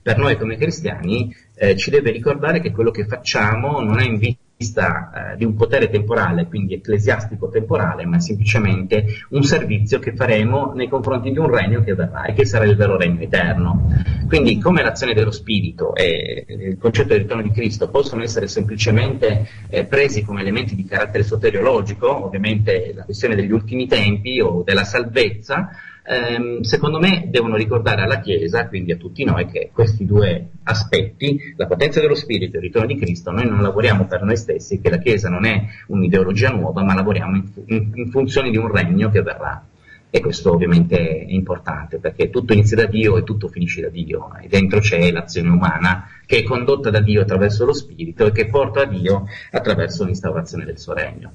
[0.02, 4.18] per noi come cristiani eh, ci deve ricordare che quello che facciamo non è in
[4.56, 10.14] vista eh, di un potere temporale, quindi ecclesiastico temporale, ma è semplicemente un servizio che
[10.14, 13.88] faremo nei confronti di un regno che verrà e che sarà il vero regno eterno.
[14.26, 19.46] Quindi come l'azione dello Spirito e il concetto del ritorno di Cristo possono essere semplicemente
[19.68, 24.84] eh, presi come elementi di carattere soteriologico, ovviamente la questione degli ultimi tempi o della
[24.84, 25.68] salvezza,
[26.08, 31.54] ehm, secondo me devono ricordare alla Chiesa, quindi a tutti noi, che questi due aspetti,
[31.56, 34.80] la potenza dello Spirito e il ritorno di Cristo, noi non lavoriamo per noi stessi,
[34.80, 38.70] che la Chiesa non è un'ideologia nuova, ma lavoriamo in, in, in funzione di un
[38.70, 39.64] regno che verrà.
[40.08, 44.30] E questo ovviamente è importante perché tutto inizia da Dio e tutto finisce da Dio
[44.40, 48.46] e dentro c'è l'azione umana che è condotta da Dio attraverso lo Spirito e che
[48.46, 51.32] porta a Dio attraverso l'instaurazione del suo regno.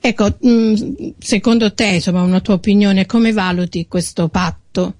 [0.00, 0.74] Ecco, mm,
[1.18, 4.94] secondo te, insomma, una tua opinione, come valuti questo patto?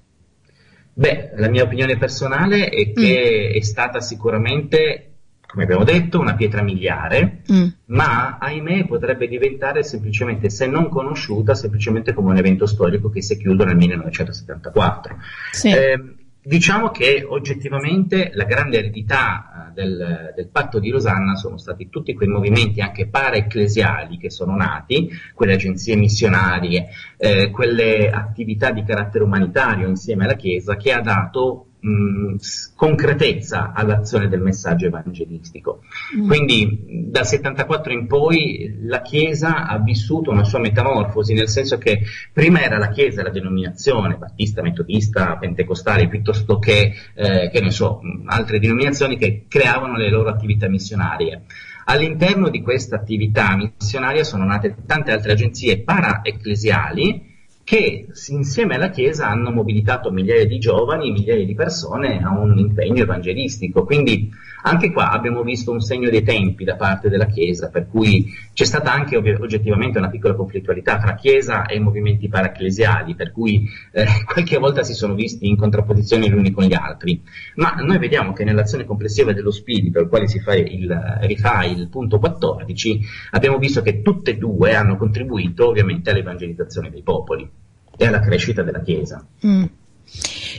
[0.93, 3.57] Beh, la mia opinione personale è che mm.
[3.57, 5.13] è stata sicuramente,
[5.47, 7.67] come abbiamo detto, una pietra miliare, mm.
[7.85, 13.33] ma ahimè potrebbe diventare semplicemente, se non conosciuta, semplicemente come un evento storico che si
[13.33, 15.17] è chiuso nel 1974.
[15.51, 15.69] Sì.
[15.69, 21.87] Eh, Diciamo che oggettivamente la grande eredità eh, del, del, patto di Losanna sono stati
[21.87, 28.83] tutti quei movimenti anche para-ecclesiali che sono nati, quelle agenzie missionarie, eh, quelle attività di
[28.83, 32.35] carattere umanitario insieme alla Chiesa che ha dato mh,
[32.75, 35.81] concretezza all'azione del messaggio evangelistico.
[36.17, 36.27] Mm.
[36.27, 42.01] Quindi dal 74 in poi la Chiesa ha vissuto una sua metamorfosi, nel senso che
[42.31, 48.01] prima era la Chiesa, la denominazione battista, metodista, pentecostale, piuttosto che, eh, che ne so,
[48.25, 51.43] altre denominazioni che creavano le loro attività missionarie.
[51.85, 57.30] All'interno di questa attività missionaria sono nate tante altre agenzie para-ecclesiali
[57.71, 63.03] che insieme alla Chiesa hanno mobilitato migliaia di giovani, migliaia di persone a un impegno
[63.03, 63.85] evangelistico.
[63.85, 64.29] Quindi
[64.63, 68.65] anche qua abbiamo visto un segno dei tempi da parte della Chiesa, per cui c'è
[68.65, 74.57] stata anche oggettivamente una piccola conflittualità tra Chiesa e movimenti paraecclesiali, per cui eh, qualche
[74.57, 77.21] volta si sono visti in contrapposizione gli uni con gli altri.
[77.55, 81.87] Ma noi vediamo che nell'azione complessiva dello Spirito, al quale si fa il, rifà il
[81.87, 82.99] punto 14,
[83.31, 87.60] abbiamo visto che tutte e due hanno contribuito ovviamente all'evangelizzazione dei popoli
[87.97, 89.25] e alla crescita della Chiesa.
[89.45, 89.65] Mm.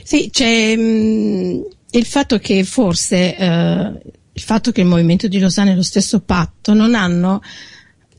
[0.03, 4.01] Sì, c'è mh, mm, il fatto che forse eh,
[4.35, 7.41] il fatto che il movimento di Losanna e lo stesso patto non hanno,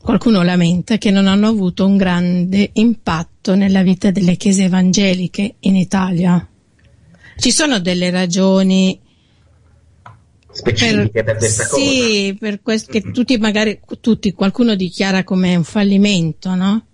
[0.01, 5.75] qualcuno lamenta, che non hanno avuto un grande impatto nella vita delle chiese evangeliche in
[5.75, 6.47] Italia.
[7.37, 8.97] Ci sono delle ragioni
[10.51, 11.83] specifiche per, per questa sì, cosa.
[11.83, 16.85] Sì, per questo che tutti magari, tutti, qualcuno dichiara come un fallimento, no?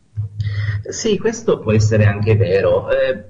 [0.89, 2.89] Sì, questo può essere anche vero.
[2.89, 3.25] Eh,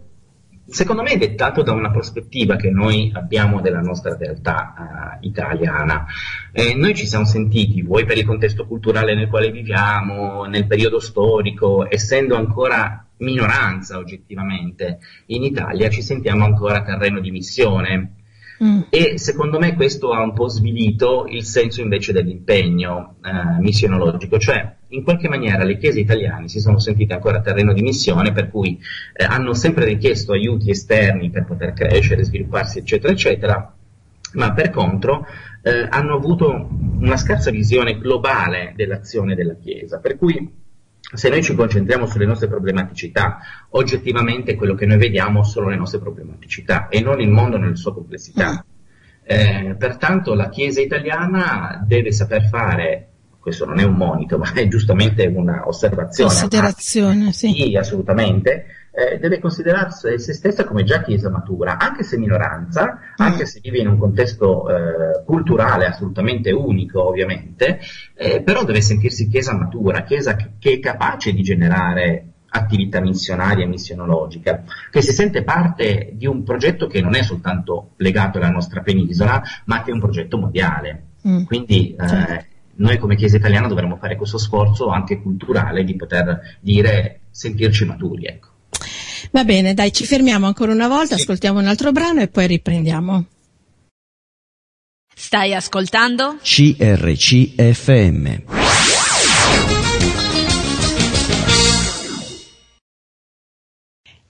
[0.65, 6.05] secondo me è dettato da una prospettiva che noi abbiamo della nostra realtà uh, italiana.
[6.51, 10.99] Eh, noi ci siamo sentiti, vuoi per il contesto culturale nel quale viviamo, nel periodo
[10.99, 18.15] storico, essendo ancora minoranza oggettivamente in Italia, ci sentiamo ancora terreno di missione.
[18.63, 18.81] Mm.
[18.89, 24.75] E secondo me questo ha un po' svilito il senso invece dell'impegno eh, missionologico, cioè
[24.89, 28.79] in qualche maniera le chiese italiane si sono sentite ancora terreno di missione, per cui
[29.13, 33.73] eh, hanno sempre richiesto aiuti esterni per poter crescere, svilupparsi, eccetera, eccetera,
[34.33, 35.25] ma per contro
[35.63, 36.69] eh, hanno avuto
[36.99, 40.60] una scarsa visione globale dell'azione della Chiesa, per cui
[41.13, 45.99] se noi ci concentriamo sulle nostre problematicità, oggettivamente quello che noi vediamo sono le nostre
[45.99, 48.51] problematicità e non il mondo nella sua complessità.
[48.51, 48.69] Mm.
[49.23, 54.67] Eh, pertanto la Chiesa italiana deve saper fare, questo non è un monito, ma è
[54.67, 56.29] giustamente una osservazione.
[56.29, 57.53] Considerazione, sì.
[57.53, 63.25] Sì, assolutamente eh, deve considerarsi se stessa come già chiesa matura, anche se minoranza, mm.
[63.25, 67.79] anche se vive in un contesto eh, culturale assolutamente unico ovviamente,
[68.15, 73.63] eh, però deve sentirsi chiesa matura, chiesa che, che è capace di generare attività missionaria
[73.63, 78.49] e missionologica, che si sente parte di un progetto che non è soltanto legato alla
[78.49, 81.03] nostra penisola, ma che è un progetto mondiale.
[81.25, 81.43] Mm.
[81.43, 82.45] Quindi eh, certo.
[82.75, 88.25] noi come Chiesa italiana dovremmo fare questo sforzo anche culturale di poter dire, sentirci maturi.
[88.25, 88.50] Ecco.
[89.31, 91.21] Va bene, dai, ci fermiamo ancora una volta, sì.
[91.21, 93.25] ascoltiamo un altro brano e poi riprendiamo.
[95.15, 96.37] Stai ascoltando?
[96.41, 98.39] CRCFM.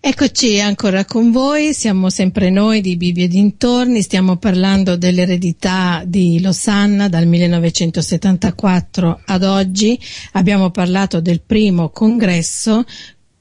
[0.03, 6.41] Eccoci ancora con voi, siamo sempre noi di Bibbia e dintorni, stiamo parlando dell'eredità di
[6.41, 9.99] Losanna dal 1974 ad oggi,
[10.33, 12.83] abbiamo parlato del primo congresso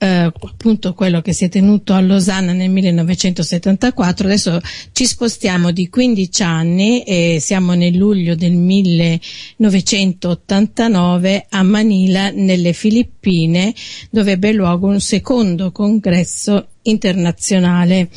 [0.02, 4.58] eh, appunto quello che si è tenuto a Losanna nel 1974, adesso
[4.92, 13.74] ci spostiamo di 15 anni e siamo nel luglio del 1989 a Manila nelle Filippine
[14.08, 18.08] dove ebbe luogo un secondo congresso internazionale.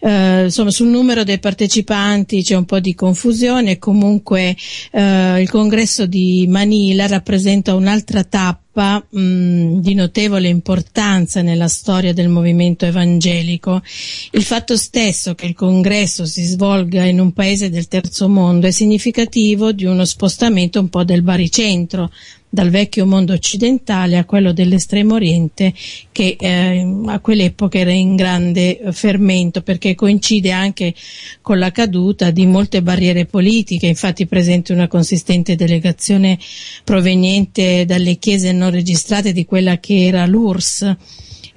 [0.00, 4.56] Eh, insomma, sul numero dei partecipanti c'è un po' di confusione, comunque
[4.92, 12.28] eh, il congresso di Manila rappresenta un'altra tappa mh, di notevole importanza nella storia del
[12.28, 13.82] movimento evangelico.
[14.32, 18.70] Il fatto stesso che il congresso si svolga in un paese del terzo mondo è
[18.70, 22.10] significativo di uno spostamento un po' del baricentro
[22.56, 25.74] dal vecchio mondo occidentale a quello dell'estremo oriente
[26.10, 30.94] che eh, a quell'epoca era in grande fermento perché coincide anche
[31.42, 36.38] con la caduta di molte barriere politiche, infatti presente una consistente delegazione
[36.82, 40.96] proveniente dalle chiese non registrate di quella che era l'URSS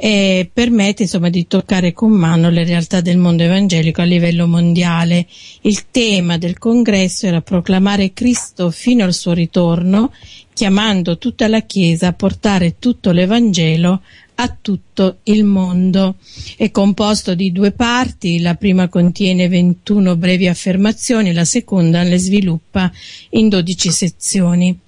[0.02, 5.28] e permette insomma di toccare con mano le realtà del mondo evangelico a livello mondiale.
[5.62, 10.14] Il tema del congresso era proclamare Cristo fino al suo ritorno,
[10.54, 14.02] chiamando tutta la Chiesa a portare tutto l'Evangelo
[14.36, 16.16] a tutto il mondo.
[16.56, 22.89] È composto di due parti, la prima contiene 21 brevi affermazioni, la seconda le sviluppa
[23.32, 24.80] in 12 sezioni.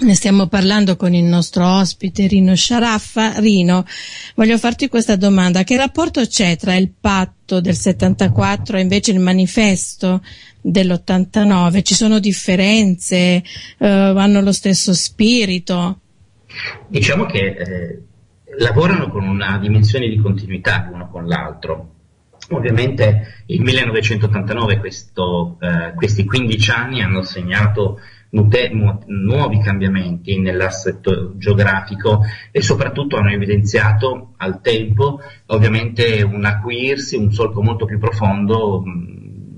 [0.00, 3.38] Ne stiamo parlando con il nostro ospite Rino Sciaraffa.
[3.38, 3.84] Rino,
[4.34, 5.64] voglio farti questa domanda.
[5.64, 10.22] Che rapporto c'è tra il patto del 74 e invece il manifesto
[10.60, 11.82] dell'89?
[11.82, 13.44] Ci sono differenze?
[13.78, 16.00] Eh, hanno lo stesso spirito?
[16.88, 18.02] Diciamo che eh,
[18.58, 21.90] lavorano con una dimensione di continuità l'uno con l'altro.
[22.48, 28.00] Ovviamente il 1989, questo, eh, questi 15 anni hanno segnato
[28.32, 37.62] nuovi cambiamenti nell'assetto geografico e soprattutto hanno evidenziato al tempo ovviamente un acuirsi, un solco
[37.62, 38.82] molto più profondo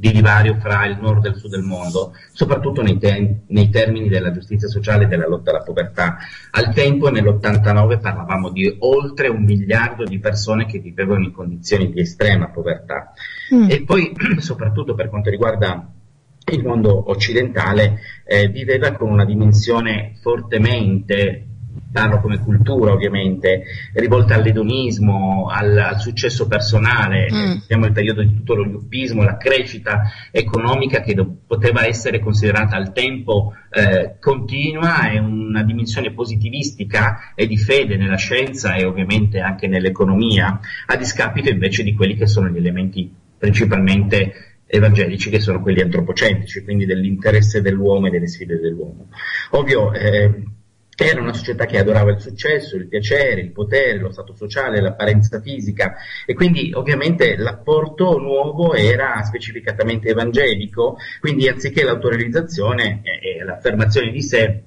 [0.04, 4.08] di divario fra il nord e il sud del mondo, soprattutto nei, te- nei, termini
[4.08, 6.18] della giustizia sociale e della lotta alla povertà.
[6.50, 12.00] Al tempo, nell'89, parlavamo di oltre un miliardo di persone che vivevano in condizioni di
[12.00, 13.12] estrema povertà.
[13.54, 13.70] Mm.
[13.70, 15.90] E poi, soprattutto per quanto riguarda
[16.52, 21.46] il mondo occidentale eh, viveva con una dimensione fortemente,
[21.90, 23.62] parlo come cultura ovviamente,
[23.94, 27.50] rivolta all'edonismo, al, al successo personale, mm.
[27.62, 32.76] abbiamo il periodo di tutto lo yuppismo, la crescita economica che do, poteva essere considerata
[32.76, 39.40] al tempo eh, continua e una dimensione positivistica e di fede nella scienza e ovviamente
[39.40, 45.60] anche nell'economia, a discapito invece di quelli che sono gli elementi principalmente evangelici che sono
[45.60, 49.08] quelli antropocentrici, quindi dell'interesse dell'uomo e delle sfide dell'uomo.
[49.50, 50.42] Ovvio, eh,
[50.96, 55.40] era una società che adorava il successo, il piacere, il potere, lo stato sociale, l'apparenza
[55.40, 64.12] fisica e quindi ovviamente l'apporto nuovo era specificatamente evangelico, quindi anziché l'autorealizzazione e, e l'affermazione
[64.12, 64.62] di sé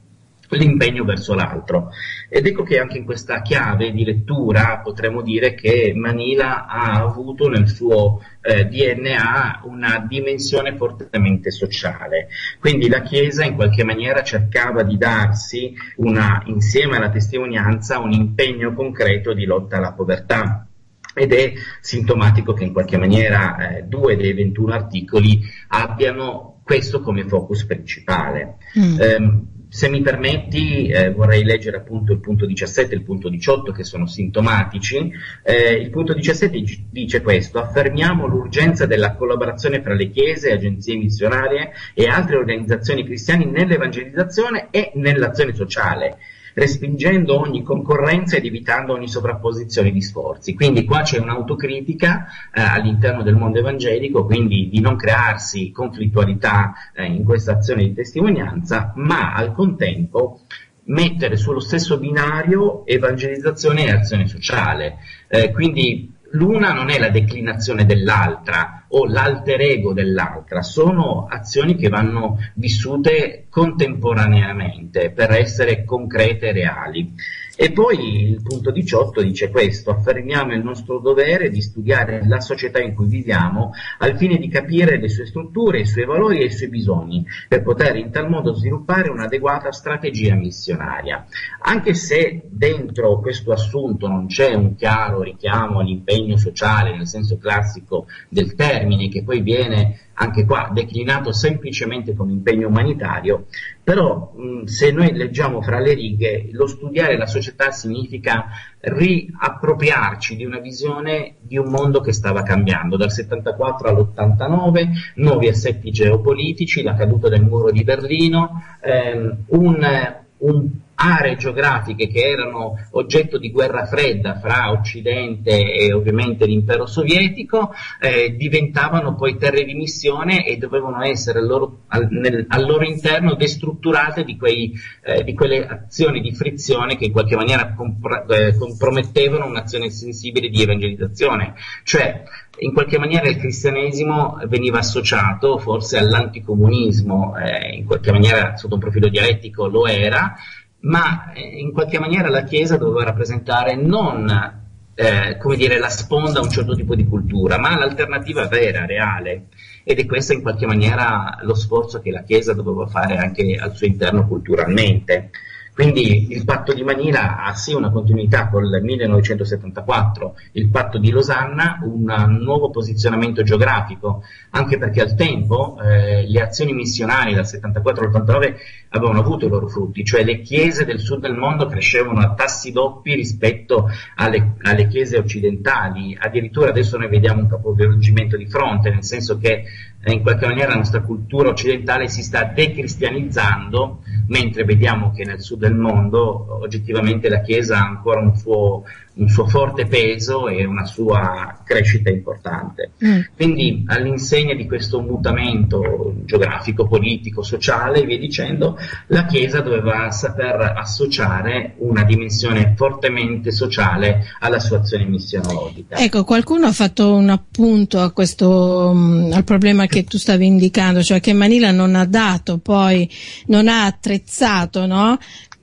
[0.49, 1.89] l'impegno verso l'altro.
[2.29, 7.49] Ed ecco che anche in questa chiave di lettura potremmo dire che Manila ha avuto
[7.49, 12.29] nel suo eh, DNA una dimensione fortemente sociale.
[12.59, 18.73] Quindi la Chiesa in qualche maniera cercava di darsi una, insieme alla testimonianza un impegno
[18.73, 20.67] concreto di lotta alla povertà
[21.13, 27.27] ed è sintomatico che in qualche maniera eh, due dei 21 articoli abbiano questo come
[27.27, 28.57] focus principale.
[28.77, 28.97] Mm.
[28.99, 29.47] Um,
[29.77, 33.83] se mi permetti, eh, vorrei leggere appunto il punto 17 e il punto 18 che
[33.83, 35.11] sono sintomatici.
[35.43, 41.73] Eh, il punto 17 dice questo, affermiamo l'urgenza della collaborazione fra le chiese, agenzie missionarie
[41.93, 46.17] e altre organizzazioni cristiane nell'evangelizzazione e nell'azione sociale
[46.57, 50.55] respingendo ogni concorrenza ed evitando ogni sovrapposizione di sforzi.
[50.55, 57.05] Quindi qua c'è un'autocritica eh, all'interno del mondo evangelico, quindi di non crearsi conflittualità eh,
[57.05, 60.39] in questa azione di testimonianza, ma al contempo
[60.85, 64.97] mettere sullo stesso binario evangelizzazione e azione sociale.
[65.27, 71.89] Eh, quindi l'una non è la declinazione dell'altra o l'alter ego dell'altra, sono azioni che
[71.89, 77.13] vanno vissute contemporaneamente per essere concrete e reali.
[77.59, 82.79] E poi il punto 18 dice questo, affermiamo il nostro dovere di studiare la società
[82.79, 86.51] in cui viviamo al fine di capire le sue strutture, i suoi valori e i
[86.51, 91.25] suoi bisogni, per poter in tal modo sviluppare un'adeguata strategia missionaria.
[91.61, 98.05] Anche se dentro questo assunto non c'è un chiaro richiamo all'impegno sociale nel senso classico
[98.29, 103.45] del termine, che poi viene anche qua declinato semplicemente come impegno umanitario,
[103.83, 108.45] però mh, se noi leggiamo fra le righe, lo studiare la società significa
[108.79, 115.91] riappropriarci di una visione di un mondo che stava cambiando, dal 74 all'89, nuovi assetti
[115.91, 120.69] geopolitici, la caduta del muro di Berlino, ehm, un, un
[120.99, 128.35] aree geografiche che erano oggetto di guerra fredda fra Occidente e ovviamente l'impero sovietico eh,
[128.35, 133.35] diventavano poi terre di missione e dovevano essere al loro, al, nel, al loro interno
[133.35, 134.73] destrutturate di, quei,
[135.03, 140.49] eh, di, quelle azioni di frizione che in qualche maniera compr- eh, compromettevano un'azione sensibile
[140.49, 141.53] di evangelizzazione.
[141.83, 142.23] Cioè,
[142.59, 148.79] in qualche maniera il cristianesimo veniva associato forse all'anticomunismo, eh, in qualche maniera sotto un
[148.79, 150.33] profilo dialettico lo era,
[150.81, 154.65] ma eh, in qualche maniera la Chiesa doveva rappresentare non
[154.99, 159.45] eh, come dire, la sponda a un certo tipo di cultura, ma l'alternativa vera, reale.
[159.83, 163.75] Ed è questo in qualche maniera lo sforzo che la Chiesa doveva fare anche al
[163.75, 165.29] suo interno culturalmente.
[165.71, 171.77] Quindi il patto di Manila ha sì una continuità col 1974, il patto di Losanna,
[171.83, 178.55] un nuovo posizionamento geografico, anche perché al tempo eh, le azioni missionarie dal 74 all'89
[178.89, 182.71] avevano avuto i loro frutti, cioè le chiese del sud del mondo crescevano a tassi
[182.71, 189.03] doppi rispetto alle, alle chiese occidentali, addirittura adesso noi vediamo un capovolgimento di fronte, nel
[189.03, 189.63] senso che
[190.03, 195.41] eh, in qualche maniera la nostra cultura occidentale si sta decristianizzando, mentre vediamo che nel
[195.41, 198.83] sud del mondo oggettivamente la Chiesa ha ancora un suo,
[199.17, 202.91] un suo forte peso e una sua crescita importante.
[203.03, 203.19] Mm.
[203.35, 210.73] Quindi all'insegna di questo mutamento geografico, politico, sociale e via dicendo, la Chiesa doveva saper
[210.75, 215.95] associare una dimensione fortemente sociale alla sua azione missionologica.
[215.97, 221.01] Ecco, qualcuno ha fatto un appunto a questo, mm, al problema che tu stavi indicando,
[221.01, 223.09] cioè che Manila non ha dato poi,
[223.47, 225.17] non ha attrezzato, no?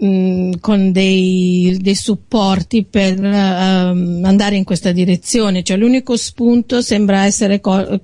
[0.05, 7.25] Mh, con dei, dei, supporti per uh, andare in questa direzione, cioè l'unico spunto sembra
[7.25, 8.01] essere co-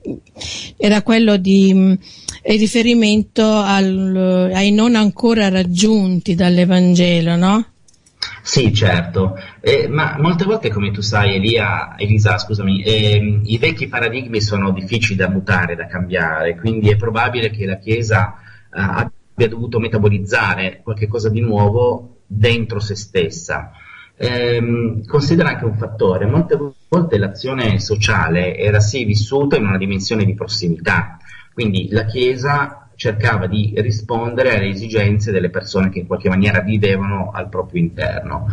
[0.77, 1.99] era quello di mh,
[2.45, 7.65] riferimento al, ai non ancora raggiunti dall'Evangelo, no?
[8.43, 13.87] Sì, certo, eh, ma molte volte, come tu sai, Elia, Elisa, scusami, eh, i vecchi
[13.87, 18.35] paradigmi sono difficili da mutare, da cambiare, quindi è probabile che la Chiesa
[18.75, 23.73] eh, abbia dovuto metabolizzare qualcosa di nuovo dentro se stessa.
[24.17, 26.59] Ehm, considera anche un fattore, molte
[26.89, 31.17] volte l'azione sociale era sì vissuta in una dimensione di prossimità,
[31.55, 37.31] quindi la Chiesa cercava di rispondere alle esigenze delle persone che in qualche maniera vivevano
[37.33, 38.47] al proprio interno.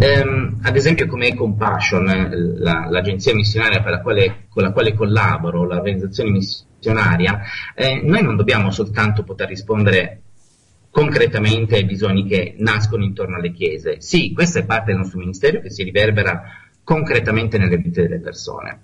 [0.00, 6.30] Ehm, ad esempio come Compassion, la, l'agenzia missionaria la quale, con la quale collaboro, l'organizzazione
[6.30, 7.40] missionaria,
[7.72, 10.22] eh, noi non dobbiamo soltanto poter rispondere
[10.90, 14.00] concretamente ai bisogni che nascono intorno alle chiese.
[14.00, 16.42] Sì, questa è parte del nostro ministero che si riverbera
[16.82, 18.80] concretamente nelle vite delle persone,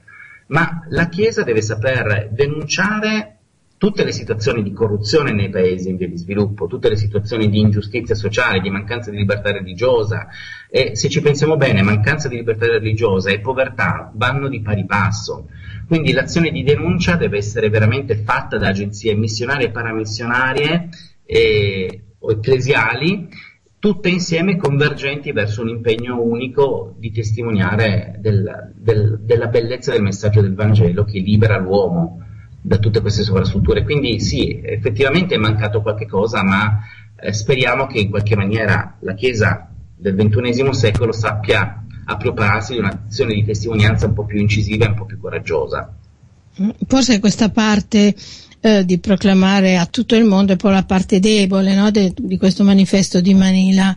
[0.47, 3.40] ma la Chiesa deve saper denunciare
[3.81, 7.61] tutte le situazioni di corruzione nei paesi in via di sviluppo, tutte le situazioni di
[7.61, 10.29] ingiustizia sociale, di mancanza di libertà religiosa
[10.69, 15.49] e se ci pensiamo bene, mancanza di libertà religiosa e povertà vanno di pari passo.
[15.87, 20.89] Quindi l'azione di denuncia deve essere veramente fatta da agenzie missionarie e paramissionarie
[21.25, 23.29] e, o ecclesiali,
[23.79, 30.43] tutte insieme convergenti verso un impegno unico di testimoniare del, del, della bellezza del messaggio
[30.43, 32.27] del Vangelo che libera l'uomo
[32.61, 33.85] da tutte queste sovrastrutture.
[33.85, 36.81] Quindi sì, effettivamente è mancato qualche cosa, ma
[37.17, 43.35] eh, speriamo che in qualche maniera la Chiesa del XXI secolo sappia appropriarsi di un'azione
[43.35, 45.95] di testimonianza un po' più incisiva e un po' più coraggiosa.
[46.87, 48.15] Forse questa parte
[48.61, 52.37] eh, di proclamare a tutto il mondo è poi la parte debole no, de, di
[52.37, 53.97] questo manifesto di Manila.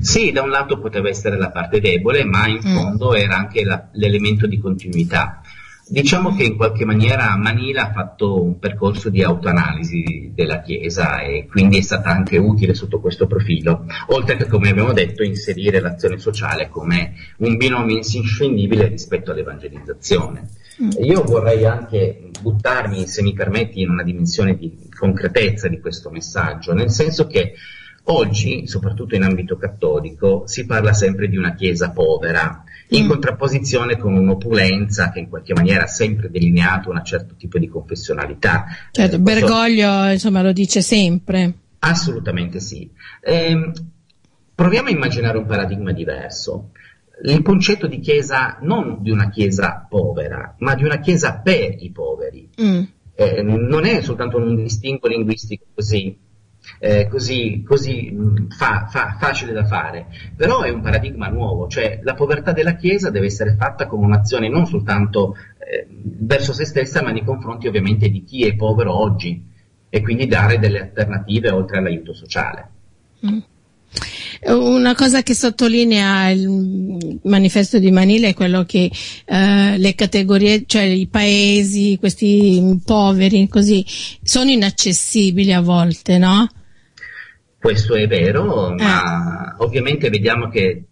[0.00, 2.74] Sì, da un lato poteva essere la parte debole, ma in mm.
[2.74, 5.40] fondo era anche la, l'elemento di continuità.
[5.84, 11.46] Diciamo che in qualche maniera Manila ha fatto un percorso di autoanalisi della Chiesa e
[11.50, 16.18] quindi è stata anche utile sotto questo profilo, oltre che, come abbiamo detto, inserire l'azione
[16.18, 20.48] sociale come un binomio inscindibile rispetto all'evangelizzazione.
[20.82, 20.90] Mm.
[21.02, 26.72] Io vorrei anche buttarmi, se mi permetti, in una dimensione di concretezza di questo messaggio,
[26.72, 27.54] nel senso che
[28.04, 32.64] oggi, soprattutto in ambito cattolico, si parla sempre di una Chiesa povera,
[32.98, 37.68] in contrapposizione con un'opulenza che in qualche maniera ha sempre delineato un certo tipo di
[37.68, 38.66] confessionalità.
[38.90, 41.52] Certo, eh, Bergoglio insomma lo dice sempre.
[41.80, 42.88] Assolutamente sì.
[43.20, 43.72] Eh,
[44.54, 46.70] proviamo a immaginare un paradigma diverso.
[47.24, 51.90] Il concetto di chiesa non di una chiesa povera, ma di una chiesa per i
[51.90, 52.48] poveri.
[52.60, 52.82] Mm.
[53.14, 56.16] Eh, non è soltanto un distinguo linguistico così
[56.78, 60.06] eh, così, così mm, fa, fa, facile da fare,
[60.36, 64.48] però è un paradigma nuovo, cioè la povertà della Chiesa deve essere fatta con un'azione
[64.48, 69.50] non soltanto eh, verso se stessa, ma nei confronti ovviamente di chi è povero oggi
[69.88, 72.70] e quindi dare delle alternative oltre all'aiuto sociale.
[73.26, 73.38] Mm.
[74.44, 78.90] Una cosa che sottolinea il manifesto di Manila è quello che
[79.24, 83.84] eh, le categorie, cioè i paesi, questi poveri, così,
[84.20, 86.48] sono inaccessibili a volte, no?
[87.56, 89.62] Questo è vero, ma eh.
[89.62, 90.86] ovviamente vediamo che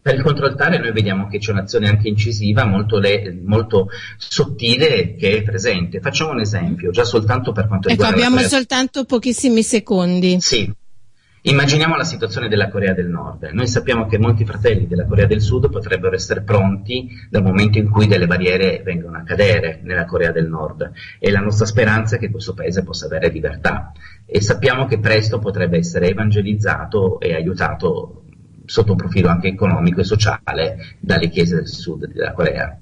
[0.00, 5.38] per il controllare noi vediamo che c'è un'azione anche incisiva molto, le, molto, sottile che
[5.38, 6.00] è presente.
[6.00, 8.16] Facciamo un esempio, già soltanto per quanto ecco, riguarda...
[8.16, 10.38] Ecco, abbiamo soltanto pochissimi secondi.
[10.40, 10.70] Sì,
[11.46, 13.50] Immaginiamo la situazione della Corea del Nord.
[13.52, 17.90] Noi sappiamo che molti fratelli della Corea del Sud potrebbero essere pronti dal momento in
[17.90, 22.18] cui delle barriere vengono a cadere nella Corea del Nord e la nostra speranza è
[22.18, 23.92] che questo paese possa avere libertà
[24.24, 28.22] e sappiamo che presto potrebbe essere evangelizzato e aiutato
[28.64, 32.78] sotto un profilo anche economico e sociale dalle chiese del sud della Corea.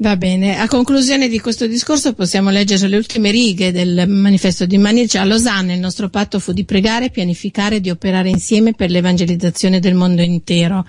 [0.00, 4.78] Va bene, a conclusione di questo discorso possiamo leggere le ultime righe del manifesto di
[4.78, 5.22] Manilcia.
[5.22, 9.80] A Losanna il nostro patto fu di pregare, pianificare e di operare insieme per l'evangelizzazione
[9.80, 10.86] del mondo intero.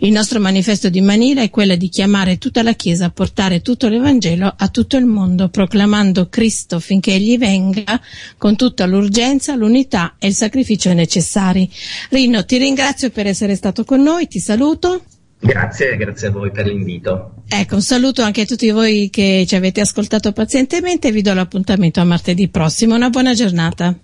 [0.00, 3.88] Il nostro manifesto di Manila è quello di chiamare tutta la Chiesa a portare tutto
[3.88, 7.98] l'Evangelo a tutto il mondo, proclamando Cristo finché egli venga
[8.36, 11.66] con tutta l'urgenza, l'unità e il sacrificio necessari.
[12.10, 15.02] Rino, ti ringrazio per essere stato con noi, ti saluto.
[15.42, 17.32] Grazie, grazie a voi per l'invito.
[17.48, 21.32] Ecco, un saluto anche a tutti voi che ci avete ascoltato pazientemente e vi do
[21.32, 22.94] l'appuntamento a martedì prossimo.
[22.94, 23.98] Una buona giornata.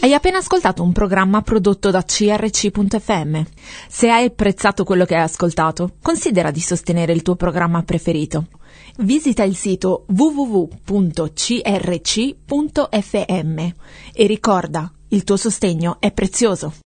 [0.00, 3.40] Hai appena ascoltato un programma prodotto da crc.fm.
[3.88, 8.48] Se hai apprezzato quello che hai ascoltato, considera di sostenere il tuo programma preferito.
[8.98, 10.88] Visita il sito www.crc.fm
[14.12, 16.74] e ricorda il tuo sostegno è prezioso.